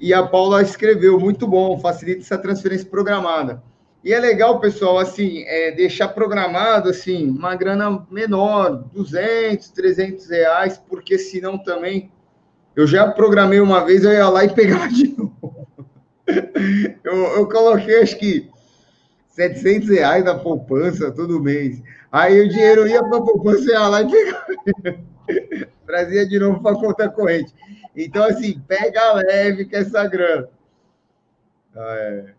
[0.00, 3.62] E a Paula escreveu, muito bom, facilita essa transferência programada.
[4.04, 10.80] E é legal, pessoal, assim, é, deixar programado, assim, uma grana menor, 200, 300 reais,
[10.88, 12.12] porque senão também...
[12.76, 15.66] Eu já programei uma vez, eu ia lá e pegava de novo.
[17.02, 18.48] Eu, eu coloquei, acho que,
[19.38, 21.80] 700 reais na poupança todo mês.
[22.10, 24.98] Aí o dinheiro ia para a poupança, ia lá e.
[25.86, 27.54] Trazia de novo para a conta corrente.
[27.94, 30.48] Então, assim, pega leve com essa grana.
[31.74, 32.34] Ah, é.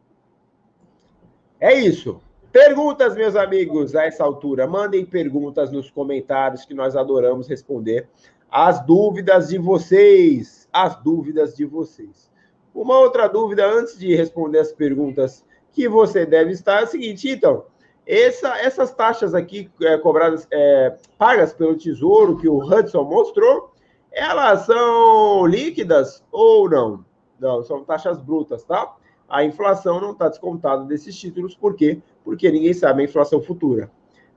[1.61, 2.21] É isso.
[2.51, 4.67] Perguntas, meus amigos, a essa altura.
[4.67, 8.09] Mandem perguntas nos comentários que nós adoramos responder
[8.51, 10.67] as dúvidas de vocês.
[10.73, 12.29] As dúvidas de vocês.
[12.73, 15.45] Uma outra dúvida antes de responder as perguntas
[15.79, 17.63] que você deve estar é a seguinte, então.
[18.05, 23.71] Essa, essas taxas aqui é, cobradas, é, pagas pelo Tesouro que o Hudson mostrou,
[24.11, 27.05] elas são líquidas ou não?
[27.39, 28.93] Não, são taxas brutas, tá?
[29.29, 31.55] a inflação não está descontada desses títulos.
[31.55, 32.01] Por quê?
[32.25, 33.89] Porque ninguém sabe a inflação futura.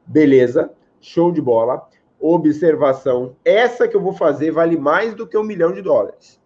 [0.06, 1.88] Beleza, show de bola.
[2.20, 6.40] Observação: essa que eu vou fazer vale mais do que um milhão de dólares.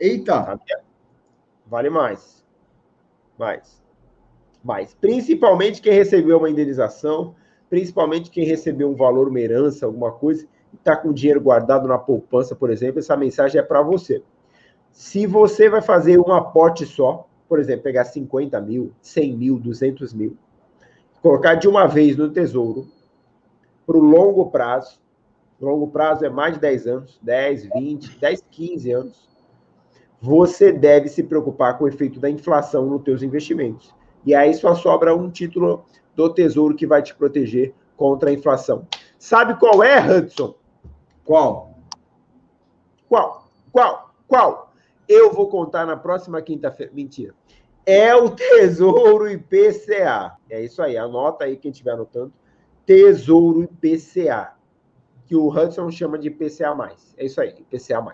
[0.00, 0.58] Eita!
[1.66, 2.42] Vale mais.
[3.36, 3.78] Mais.
[4.62, 4.94] Mais.
[4.94, 7.34] Principalmente quem recebeu uma indenização,
[7.70, 12.54] principalmente quem recebeu um valor, uma herança, alguma coisa, está com dinheiro guardado na poupança,
[12.54, 14.22] por exemplo, essa mensagem é para você.
[14.92, 20.12] Se você vai fazer um aporte só, por exemplo, pegar 50 mil, 100 mil, 200
[20.12, 20.36] mil,
[21.22, 22.86] colocar de uma vez no tesouro,
[23.86, 25.00] para o longo prazo,
[25.60, 29.28] longo prazo é mais de 10 anos, 10, 20, 10, 15 anos,
[30.20, 33.94] você deve se preocupar com o efeito da inflação nos teus investimentos.
[34.28, 38.86] E aí só sobra um título do tesouro que vai te proteger contra a inflação.
[39.18, 40.54] Sabe qual é, Hudson?
[41.24, 41.78] Qual?
[43.08, 43.48] Qual?
[43.72, 44.14] Qual?
[44.26, 44.72] Qual?
[45.08, 46.92] Eu vou contar na próxima quinta-feira.
[46.94, 47.34] Mentira.
[47.86, 50.36] É o Tesouro IPCA.
[50.50, 50.98] É isso aí.
[50.98, 52.30] Anota aí quem estiver anotando.
[52.84, 54.52] Tesouro IPCA.
[55.24, 56.76] Que o Hudson chama de IPCA.
[57.16, 58.04] É isso aí, IPCA.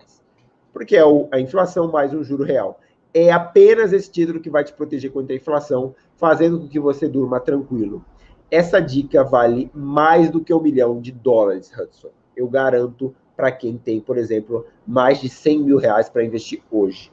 [0.72, 1.02] Porque é
[1.32, 2.78] a inflação mais um juro real.
[3.12, 7.08] É apenas esse título que vai te proteger contra a inflação, fazendo com que você
[7.08, 8.04] durma tranquilo.
[8.50, 12.10] Essa dica vale mais do que um milhão de dólares, Hudson.
[12.36, 17.10] Eu garanto para quem tem, por exemplo, mais de 100 mil reais para investir hoje.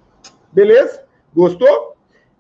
[0.51, 1.03] Beleza?
[1.33, 1.95] Gostou?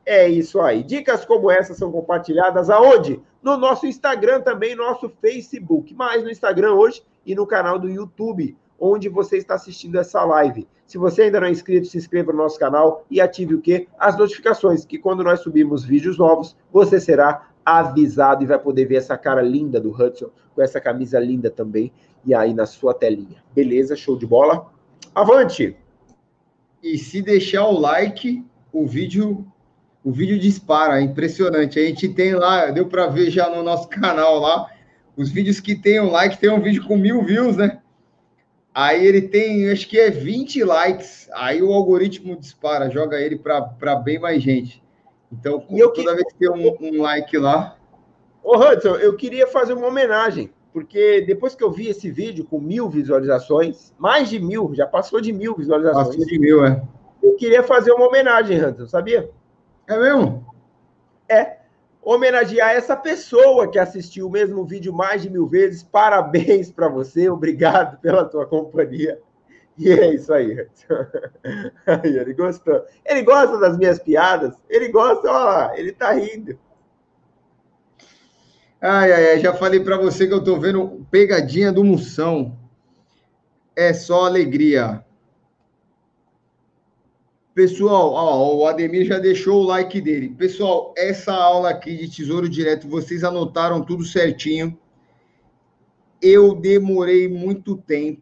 [0.05, 0.83] É isso aí.
[0.83, 3.21] Dicas como essa são compartilhadas aonde?
[3.41, 5.93] No nosso Instagram também, nosso Facebook.
[5.93, 10.67] Mais no Instagram hoje e no canal do YouTube, onde você está assistindo essa live.
[10.87, 13.87] Se você ainda não é inscrito, se inscreva no nosso canal e ative o quê?
[13.99, 18.95] As notificações, que quando nós subirmos vídeos novos, você será avisado e vai poder ver
[18.95, 21.93] essa cara linda do Hudson, com essa camisa linda também,
[22.25, 23.43] e aí na sua telinha.
[23.53, 23.95] Beleza?
[23.95, 24.71] Show de bola?
[25.13, 25.77] Avante!
[26.81, 29.45] E se deixar o like, o vídeo
[30.03, 31.79] o vídeo dispara, é impressionante.
[31.79, 34.67] A gente tem lá, deu para ver já no nosso canal lá,
[35.15, 37.80] os vídeos que tem um like, tem um vídeo com mil views, né?
[38.73, 41.29] Aí ele tem, acho que é 20 likes.
[41.33, 44.81] Aí o algoritmo dispara, joga ele para bem mais gente.
[45.31, 46.15] Então, eu toda que...
[46.15, 47.77] vez que tem um, um, like lá.
[48.43, 52.59] Ô, Hudson, eu queria fazer uma homenagem, porque depois que eu vi esse vídeo com
[52.59, 56.07] mil visualizações, mais de mil, já passou de mil visualizações.
[56.07, 56.81] Passou de mil, é.
[57.21, 59.29] Eu queria fazer uma homenagem, Hudson, sabia?
[59.87, 60.45] É mesmo?
[61.29, 61.60] É.
[62.03, 65.83] Homenagear essa pessoa que assistiu o mesmo vídeo mais de mil vezes.
[65.83, 69.19] Parabéns para você, obrigado pela tua companhia.
[69.77, 70.67] E é isso aí.
[72.03, 72.83] ele gostou.
[73.05, 74.55] Ele gosta das minhas piadas.
[74.69, 76.57] Ele gosta, ó, ele tá rindo.
[78.79, 82.57] Ai, ai, ai, já falei para você que eu tô vendo pegadinha do Moção.
[83.75, 85.05] É só alegria.
[87.53, 90.29] Pessoal, ó, o Ademir já deixou o like dele.
[90.29, 94.77] Pessoal, essa aula aqui de Tesouro Direto, vocês anotaram tudo certinho.
[96.21, 98.21] Eu demorei muito tempo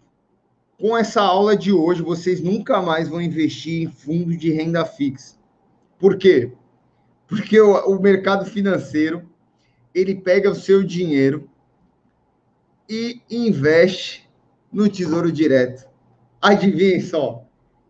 [0.79, 5.35] com essa aula de hoje, vocês nunca mais vão investir em fundo de renda fixa.
[5.99, 6.53] Por quê?
[7.27, 9.29] Porque o, o mercado financeiro
[9.93, 11.49] ele pega o seu dinheiro
[12.89, 14.27] e investe
[14.71, 15.85] no Tesouro Direto.
[16.41, 17.45] Adivinhem só,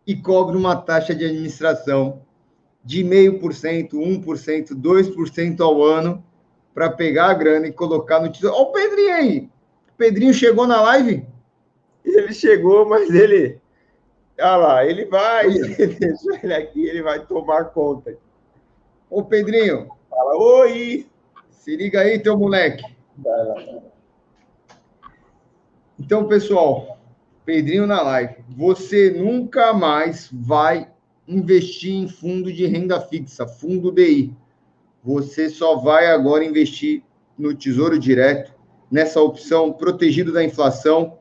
[0.10, 2.24] e cobra uma taxa de administração
[2.84, 6.26] de 0,5%, 1%, 2% ao ano
[6.74, 8.56] para pegar a grana e colocar no Tesouro.
[8.56, 9.50] Olha o Pedrinho aí!
[9.96, 11.28] Pedrinho chegou na live?
[12.04, 13.62] Ele chegou, mas ele.
[14.40, 15.48] Olha lá, ele vai.
[15.78, 18.18] Deixa ele aqui, ele vai tomar conta.
[19.12, 19.90] Ô, Pedrinho.
[20.10, 21.08] Fala, oi!
[21.52, 22.84] Se liga aí, teu moleque.
[23.16, 23.82] Vai lá.
[26.00, 26.99] Então, pessoal,
[27.50, 28.36] Pedrinho na live.
[28.56, 30.88] Você nunca mais vai
[31.28, 34.38] investir em fundo de renda fixa, fundo DI.
[35.04, 37.02] Você só vai agora investir
[37.36, 38.54] no Tesouro Direto,
[38.92, 41.18] nessa opção protegido da inflação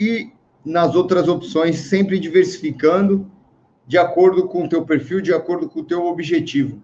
[0.00, 0.32] e
[0.64, 3.30] nas outras opções, sempre diversificando
[3.86, 6.82] de acordo com o teu perfil, de acordo com o teu objetivo.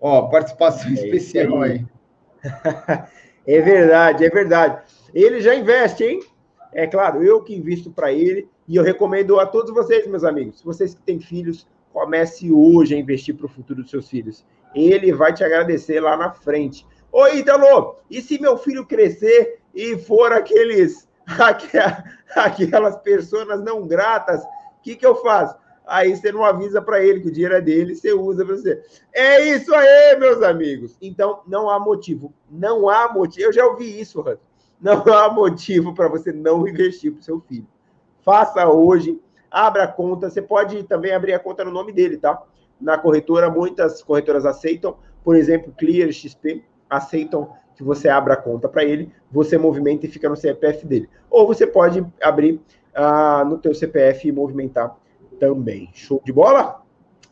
[0.00, 1.84] Ó, participação é especial aí.
[3.48, 4.82] É verdade, é verdade.
[5.14, 6.20] Ele já investe, hein?
[6.72, 10.62] É claro, eu que invisto para ele e eu recomendo a todos vocês, meus amigos,
[10.62, 14.44] vocês que têm filhos, comece hoje a investir para o futuro dos seus filhos.
[14.74, 16.86] Ele vai te agradecer lá na frente.
[17.10, 21.08] Oi, Italo, e se meu filho crescer e for aqueles
[22.36, 25.56] aquelas pessoas não gratas, o que, que eu faço?
[25.86, 28.82] Aí você não avisa para ele que o dinheiro é dele, você usa para você.
[29.12, 30.96] É isso aí, meus amigos.
[31.00, 32.32] Então, não há motivo.
[32.50, 33.46] Não há motivo.
[33.46, 34.38] Eu já ouvi isso, Hans.
[34.80, 37.66] Não há motivo para você não investir para o seu filho.
[38.24, 39.20] Faça hoje,
[39.50, 40.30] abra a conta.
[40.30, 42.40] Você pode também abrir a conta no nome dele, tá?
[42.80, 44.96] Na corretora, muitas corretoras aceitam.
[45.24, 50.08] Por exemplo, Clear XP aceitam que você abra a conta para ele, você movimenta e
[50.08, 51.08] fica no CPF dele.
[51.30, 52.60] Ou você pode abrir
[52.96, 54.96] uh, no teu CPF e movimentar
[55.38, 55.88] também.
[55.92, 56.82] Show de bola?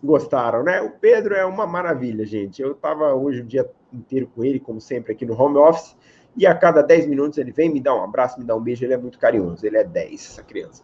[0.02, 0.80] Gostaram, né?
[0.80, 2.62] O Pedro é uma maravilha, gente.
[2.62, 5.96] Eu estava hoje o dia inteiro com ele, como sempre, aqui no home office,
[6.36, 8.84] e a cada 10 minutos ele vem me dá um abraço, me dá um beijo.
[8.84, 10.82] Ele é muito carinhoso, ele é 10, essa criança.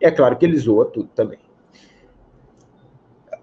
[0.00, 1.38] E é claro que ele zoa tudo também.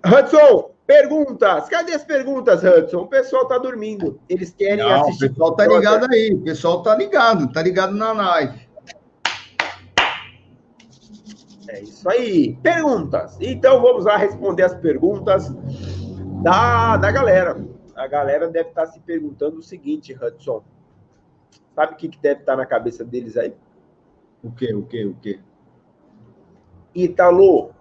[0.05, 1.67] Hudson, perguntas.
[1.67, 3.01] Cadê as perguntas, Hudson?
[3.01, 4.19] O pessoal tá dormindo.
[4.29, 5.25] Eles querem Não, assistir.
[5.25, 6.33] O pessoal tá ligado aí.
[6.33, 8.69] O pessoal tá ligado, tá ligado na live.
[11.67, 12.57] É isso aí.
[12.63, 13.37] Perguntas.
[13.41, 15.49] Então vamos lá responder as perguntas
[16.41, 17.57] da, da galera.
[17.95, 20.63] A galera deve estar se perguntando o seguinte, Hudson.
[21.79, 23.53] Sabe o que, que deve estar na cabeça deles aí?
[24.43, 24.73] O quê?
[24.73, 25.05] O quê?
[25.05, 25.39] O quê?
[26.93, 27.71] Italo,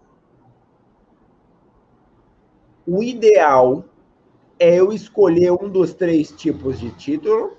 [2.87, 3.85] o ideal
[4.57, 7.57] é eu escolher um dos três tipos de título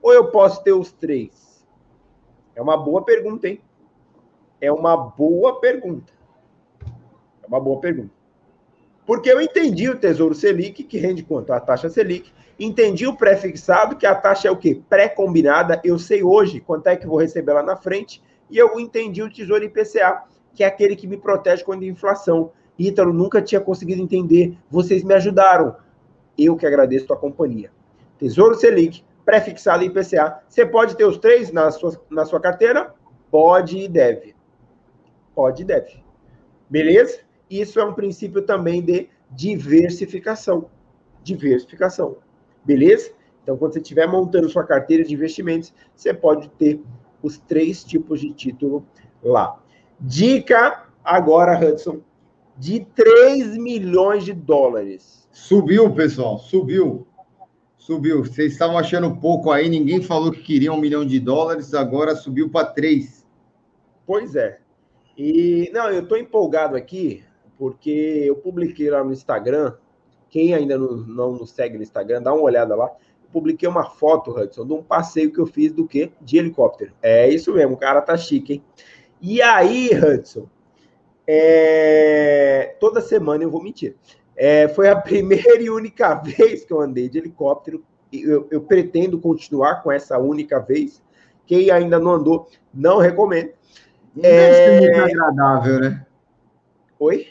[0.00, 1.62] ou eu posso ter os três?
[2.54, 3.60] É uma boa pergunta, hein?
[4.58, 6.14] É uma boa pergunta.
[7.42, 8.14] É uma boa pergunta.
[9.04, 11.52] Porque eu entendi o Tesouro Selic, que rende quanto?
[11.52, 12.32] A taxa Selic.
[12.64, 14.80] Entendi o pré-fixado, que a taxa é o quê?
[14.88, 15.80] Pré-combinada.
[15.82, 18.22] Eu sei hoje quanto é que vou receber lá na frente.
[18.48, 20.22] E eu entendi o Tesouro IPCA,
[20.54, 22.52] que é aquele que me protege contra a inflação.
[22.78, 24.56] Ítalo, nunca tinha conseguido entender.
[24.70, 25.74] Vocês me ajudaram.
[26.38, 27.72] Eu que agradeço a companhia.
[28.16, 30.44] Tesouro Selic, pré-fixado IPCA.
[30.48, 32.94] Você pode ter os três na sua, na sua carteira?
[33.28, 34.36] Pode e deve.
[35.34, 36.00] Pode e deve.
[36.70, 37.22] Beleza?
[37.50, 40.70] Isso é um princípio também de diversificação.
[41.24, 42.18] Diversificação.
[42.64, 43.10] Beleza?
[43.42, 46.80] Então, quando você estiver montando sua carteira de investimentos, você pode ter
[47.22, 48.86] os três tipos de título
[49.22, 49.60] lá.
[49.98, 52.00] Dica agora, Hudson,
[52.56, 55.28] de 3 milhões de dólares.
[55.32, 57.06] Subiu, pessoal, subiu.
[57.76, 58.24] Subiu.
[58.24, 62.50] Vocês estavam achando pouco aí, ninguém falou que queria um milhão de dólares, agora subiu
[62.50, 63.26] para 3.
[64.06, 64.60] Pois é.
[65.16, 67.24] E não, eu estou empolgado aqui
[67.58, 69.74] porque eu publiquei lá no Instagram.
[70.32, 72.86] Quem ainda não, não nos segue no Instagram, dá uma olhada lá.
[72.86, 76.10] Eu publiquei uma foto, Hudson, de um passeio que eu fiz do quê?
[76.22, 76.94] De helicóptero.
[77.02, 78.64] É isso mesmo, o cara tá chique, hein?
[79.20, 80.48] E aí, Hudson,
[81.26, 82.74] é...
[82.80, 83.94] toda semana eu vou mentir.
[84.34, 87.84] É, foi a primeira e única vez que eu andei de helicóptero.
[88.10, 91.02] Eu, eu pretendo continuar com essa única vez.
[91.44, 93.52] Quem ainda não andou, não recomendo.
[94.16, 94.30] Não é...
[94.30, 96.06] deve ser muito agradável, né?
[96.98, 97.26] Oi?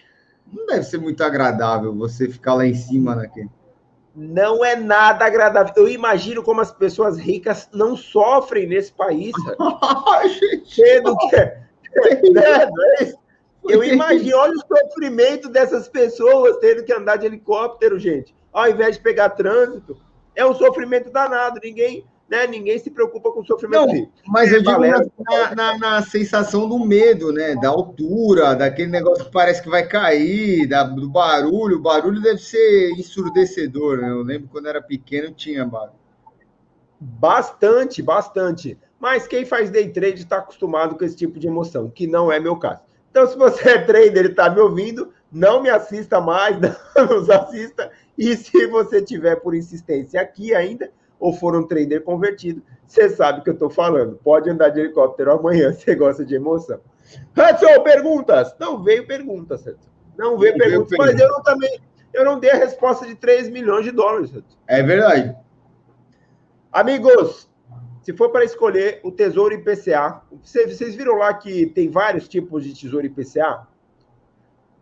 [0.51, 3.49] Não deve ser muito agradável você ficar lá em cima naquele.
[4.13, 5.73] Não é nada agradável.
[5.77, 9.31] Eu imagino como as pessoas ricas não sofrem nesse país.
[10.67, 11.35] Sendo que.
[12.31, 13.13] Né?
[13.63, 18.35] Eu imagino, olha o sofrimento dessas pessoas tendo que andar de helicóptero, gente.
[18.51, 19.97] Ao invés de pegar trânsito,
[20.35, 21.59] é um sofrimento danado.
[21.63, 22.47] Ninguém né?
[22.47, 26.79] Ninguém se preocupa com o sofrimento Não, Mas eu digo na, na, na, sensação do
[26.79, 27.55] medo, né?
[27.55, 31.75] Da altura, daquele negócio que parece que vai cair, da, do barulho.
[31.75, 34.09] O barulho deve ser ensurdecedor, né?
[34.09, 35.99] Eu lembro quando era pequeno tinha barulho.
[36.97, 38.79] Bastante, bastante.
[38.97, 42.39] Mas quem faz day trade está acostumado com esse tipo de emoção, que não é
[42.39, 42.81] meu caso.
[43.09, 46.55] Então, se você é trader e está me ouvindo, não me assista mais,
[46.95, 47.91] não nos assista.
[48.17, 50.89] E se você tiver por insistência aqui ainda,
[51.21, 54.19] ou for um trader convertido, você sabe o que eu estou falando.
[54.23, 56.81] Pode andar de helicóptero amanhã, você gosta de emoção.
[57.37, 58.55] Hudson, perguntas?
[58.59, 59.89] Não veio perguntas, Hudson.
[60.17, 61.79] Não veio perguntas, mas eu não também.
[62.11, 64.33] Eu não dei a resposta de 3 milhões de dólares.
[64.33, 64.57] Hudson.
[64.67, 65.35] É verdade.
[66.71, 67.47] Amigos,
[68.01, 72.63] se for para escolher o Tesouro IPCA, vocês, vocês viram lá que tem vários tipos
[72.63, 73.67] de Tesouro IPCA?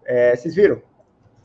[0.06, 0.82] É, vocês viram?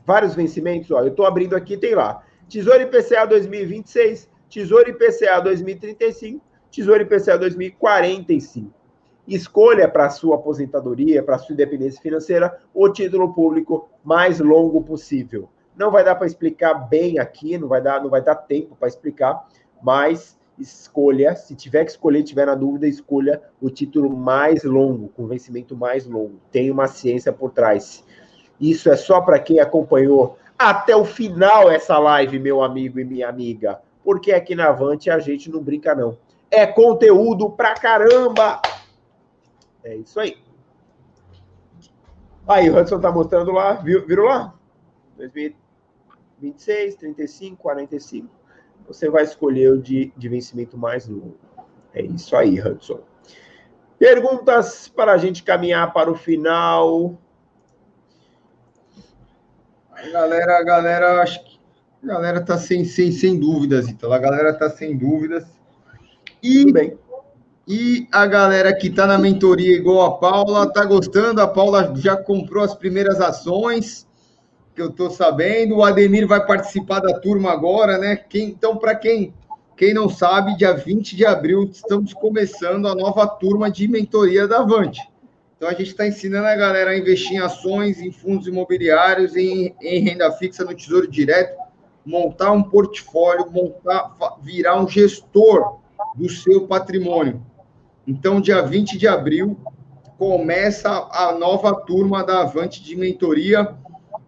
[0.05, 1.01] Vários vencimentos, ó.
[1.01, 2.23] Eu estou abrindo aqui, tem lá.
[2.47, 6.41] Tesouro IPCA 2026, Tesouro IPCA 2035,
[6.71, 8.71] Tesouro IPCA 2045.
[9.27, 15.49] Escolha para sua aposentadoria, para sua independência financeira, o título público mais longo possível.
[15.75, 18.87] Não vai dar para explicar bem aqui, não vai dar, não vai dar tempo para
[18.87, 19.47] explicar,
[19.81, 25.27] mas escolha, se tiver que escolher, tiver na dúvida, escolha o título mais longo, com
[25.27, 26.39] vencimento mais longo.
[26.51, 28.05] Tem uma ciência por trás.
[28.59, 33.27] Isso é só para quem acompanhou até o final essa live, meu amigo e minha
[33.27, 33.81] amiga.
[34.05, 36.15] Porque aqui na Avante a gente não brinca, não.
[36.51, 38.61] É conteúdo pra caramba!
[39.83, 40.37] É isso aí.
[42.47, 44.53] Aí, o Hudson tá mostrando lá, viu, viram lá?
[45.17, 48.29] 2026, 35, 45.
[48.87, 51.39] Você vai escolher o de, de vencimento mais longo.
[51.91, 52.99] É isso aí, Hudson.
[53.97, 57.17] Perguntas para a gente caminhar para o final.
[60.11, 61.54] Galera, galera, acho que
[62.05, 64.13] a galera tá sem, sem, sem dúvidas, então.
[64.13, 65.43] A galera tá sem dúvidas.
[66.41, 66.95] E, bem.
[67.67, 71.41] e a galera que tá na mentoria igual a Paula, tá gostando?
[71.41, 74.07] A Paula já comprou as primeiras ações,
[74.75, 75.77] que eu tô sabendo.
[75.77, 78.15] O Ademir vai participar da turma agora, né?
[78.15, 79.33] Quem, então, para quem,
[79.75, 84.59] quem não sabe, dia 20 de abril estamos começando a nova turma de mentoria da
[84.59, 85.01] Avante.
[85.57, 89.73] Então, a gente está ensinando a galera a investir em ações, em fundos imobiliários, em,
[89.81, 91.64] em renda fixa no Tesouro Direto,
[92.05, 95.79] montar um portfólio, montar, virar um gestor
[96.15, 97.41] do seu patrimônio.
[98.07, 99.57] Então, dia 20 de abril,
[100.17, 103.75] começa a nova turma da Avante de mentoria.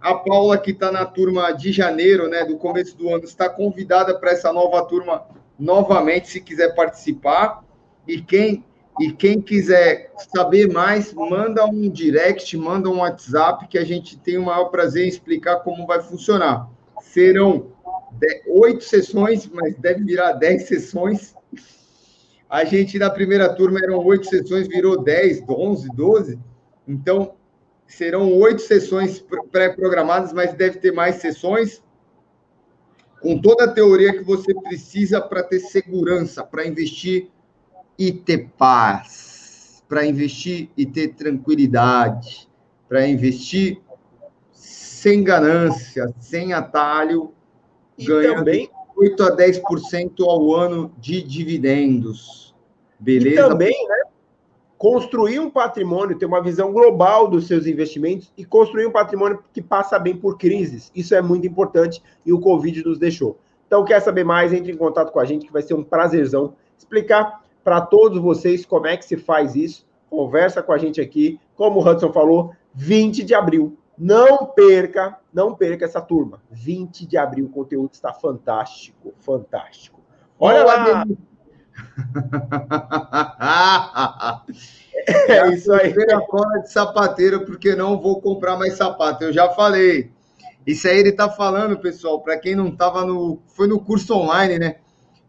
[0.01, 4.17] A Paula, que está na turma de janeiro, né, do começo do ano, está convidada
[4.17, 5.25] para essa nova turma
[5.57, 7.63] novamente, se quiser participar.
[8.07, 8.63] E quem
[8.99, 14.39] e quem quiser saber mais, manda um direct, manda um WhatsApp, que a gente tem
[14.39, 16.67] o maior prazer em explicar como vai funcionar.
[17.11, 17.71] Serão
[18.47, 21.35] oito sessões, mas deve virar dez sessões.
[22.49, 26.39] A gente, na primeira turma, eram oito sessões, virou dez, onze, doze.
[26.87, 27.35] Então,
[27.87, 31.81] serão oito sessões pré-programadas, mas deve ter mais sessões,
[33.21, 37.29] com toda a teoria que você precisa para ter segurança, para investir
[37.97, 42.47] e ter paz, para investir e ter tranquilidade,
[42.87, 43.81] para investir
[44.97, 47.31] sem ganância, sem atalho,
[47.97, 48.69] e ganhando também...
[48.99, 52.55] 8 a 10% ao ano de dividendos.
[52.99, 53.29] Beleza?
[53.29, 54.01] E também, né?
[54.75, 59.61] Construir um patrimônio, ter uma visão global dos seus investimentos e construir um patrimônio que
[59.61, 60.91] passa bem por crises.
[60.95, 63.37] Isso é muito importante e o Covid nos deixou.
[63.67, 64.51] Então, quer saber mais?
[64.51, 68.65] Entre em contato com a gente, que vai ser um prazerzão explicar para todos vocês
[68.65, 69.85] como é que se faz isso.
[70.09, 71.39] Conversa com a gente aqui.
[71.55, 73.77] Como o Hudson falou, 20 de abril.
[73.97, 76.39] Não perca, não perca essa turma.
[76.51, 79.99] 20 de abril, o conteúdo está fantástico, fantástico.
[80.39, 81.03] Olha lá.
[85.27, 85.93] é isso aí.
[86.13, 89.23] A cola de sapateiro, porque não vou comprar mais sapato.
[89.23, 90.11] Eu já falei.
[90.65, 93.39] Isso aí ele tá falando, pessoal, para quem não tava no.
[93.47, 94.75] Foi no curso online, né?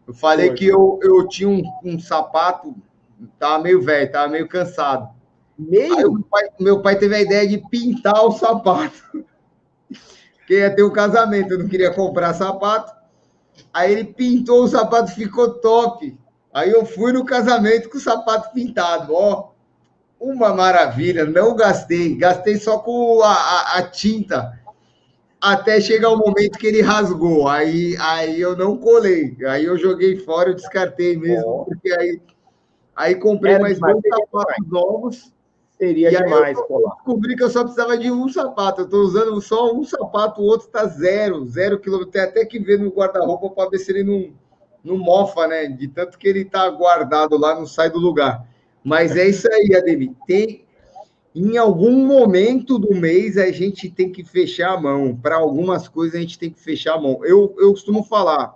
[0.07, 0.57] Eu falei Foi.
[0.57, 2.75] que eu, eu tinha um, um sapato,
[3.37, 5.09] tava meio velho, tava meio cansado.
[5.59, 5.93] Meio?
[5.93, 9.03] Aí, meu, pai, meu pai teve a ideia de pintar o sapato.
[10.39, 12.91] Porque ia ter um casamento, eu não queria comprar sapato.
[13.73, 16.17] Aí ele pintou o sapato, ficou top.
[16.53, 19.51] Aí eu fui no casamento com o sapato pintado, ó.
[20.19, 24.59] Uma maravilha, não gastei, gastei só com a, a, a tinta
[25.39, 27.47] até chegar o momento que ele rasgou.
[27.47, 29.37] Aí, aí eu não colei.
[29.47, 32.21] Aí eu joguei fora, eu descartei mesmo, porque aí,
[32.95, 35.33] aí comprei mais dois sapatos novos.
[35.79, 36.93] Seria demais eu colar.
[36.95, 38.81] descobri que eu só precisava de um sapato.
[38.81, 42.11] Eu estou usando só um sapato, o outro está zero, zero quilômetro.
[42.11, 44.33] Tem até que ver no guarda-roupa para ver se ele não,
[44.83, 45.67] não mofa, né?
[45.67, 48.45] De tanto que ele está guardado lá, não sai do lugar.
[48.83, 50.11] Mas é isso aí, Ademir.
[50.27, 50.65] Tem,
[51.33, 55.15] em algum momento do mês a gente tem que fechar a mão.
[55.15, 57.23] Para algumas coisas a gente tem que fechar a mão.
[57.23, 58.53] Eu, eu costumo falar,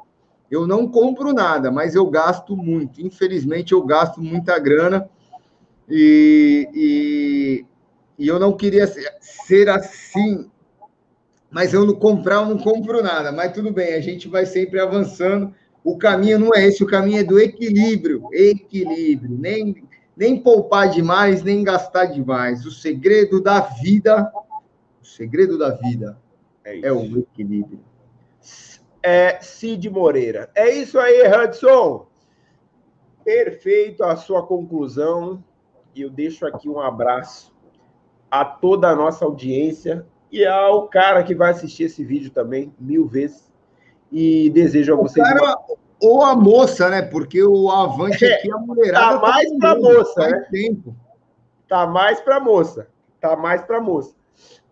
[0.52, 3.02] eu não compro nada, mas eu gasto muito.
[3.02, 5.10] Infelizmente, eu gasto muita grana
[5.90, 7.66] e, e,
[8.18, 10.50] e eu não queria ser, ser assim.
[11.52, 13.32] Mas eu não comprar, eu não compro nada.
[13.32, 15.54] Mas tudo bem, a gente vai sempre avançando
[15.84, 18.28] O caminho não é esse, o caminho é do equilíbrio.
[18.32, 19.38] Equilíbrio.
[19.38, 19.84] Nem,
[20.16, 22.66] nem poupar demais, nem gastar demais.
[22.66, 24.32] O segredo da vida,
[25.02, 26.18] o segredo da vida
[26.64, 27.82] é, é o equilíbrio.
[29.02, 30.50] É Cid Moreira.
[30.56, 32.08] É isso aí, Hudson.
[33.26, 35.44] Perfeito a sua conclusão.
[35.96, 37.54] E eu deixo aqui um abraço
[38.30, 43.08] a toda a nossa audiência e ao cara que vai assistir esse vídeo também mil
[43.08, 43.52] vezes.
[44.12, 45.28] E desejo a vocês.
[45.28, 45.60] Cara, uma...
[46.02, 47.02] Ou a moça, né?
[47.02, 49.20] Porque o Avante aqui, a mulherada.
[49.20, 50.48] Tá mais tá para moça, né?
[50.52, 50.96] Tempo.
[51.68, 52.88] Tá mais para moça.
[53.22, 54.14] Tá mais para moça.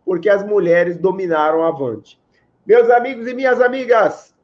[0.04, 2.20] Porque as mulheres dominaram o Avante.
[2.66, 4.36] Meus amigos e minhas amigas,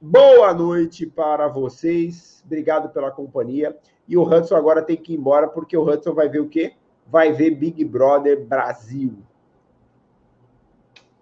[0.00, 2.42] boa noite para vocês.
[2.44, 3.76] Obrigado pela companhia.
[4.08, 6.72] E o Hudson agora tem que ir embora, porque o Hudson vai ver o quê?
[7.06, 9.14] Vai ver Big Brother Brasil.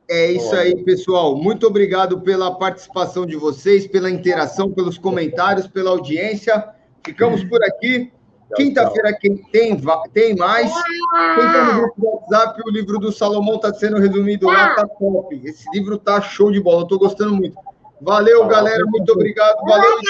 [0.09, 1.37] É isso aí, pessoal.
[1.37, 6.69] Muito obrigado pela participação de vocês, pela interação, pelos comentários, pela audiência.
[7.05, 8.13] Ficamos por aqui.
[8.57, 9.81] Quinta-feira quem tem,
[10.13, 10.73] tem mais.
[10.73, 14.85] Quem está no grupo do WhatsApp, o livro do Salomão está sendo resumido lá, tá
[14.85, 15.41] top.
[15.45, 17.57] Esse livro tá show de bola, estou gostando muito.
[18.01, 18.85] Valeu, galera.
[18.87, 19.65] Muito obrigado.
[19.65, 20.01] Valeu,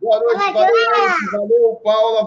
[0.00, 0.52] Boa noite,
[1.32, 2.24] valeu, Paula.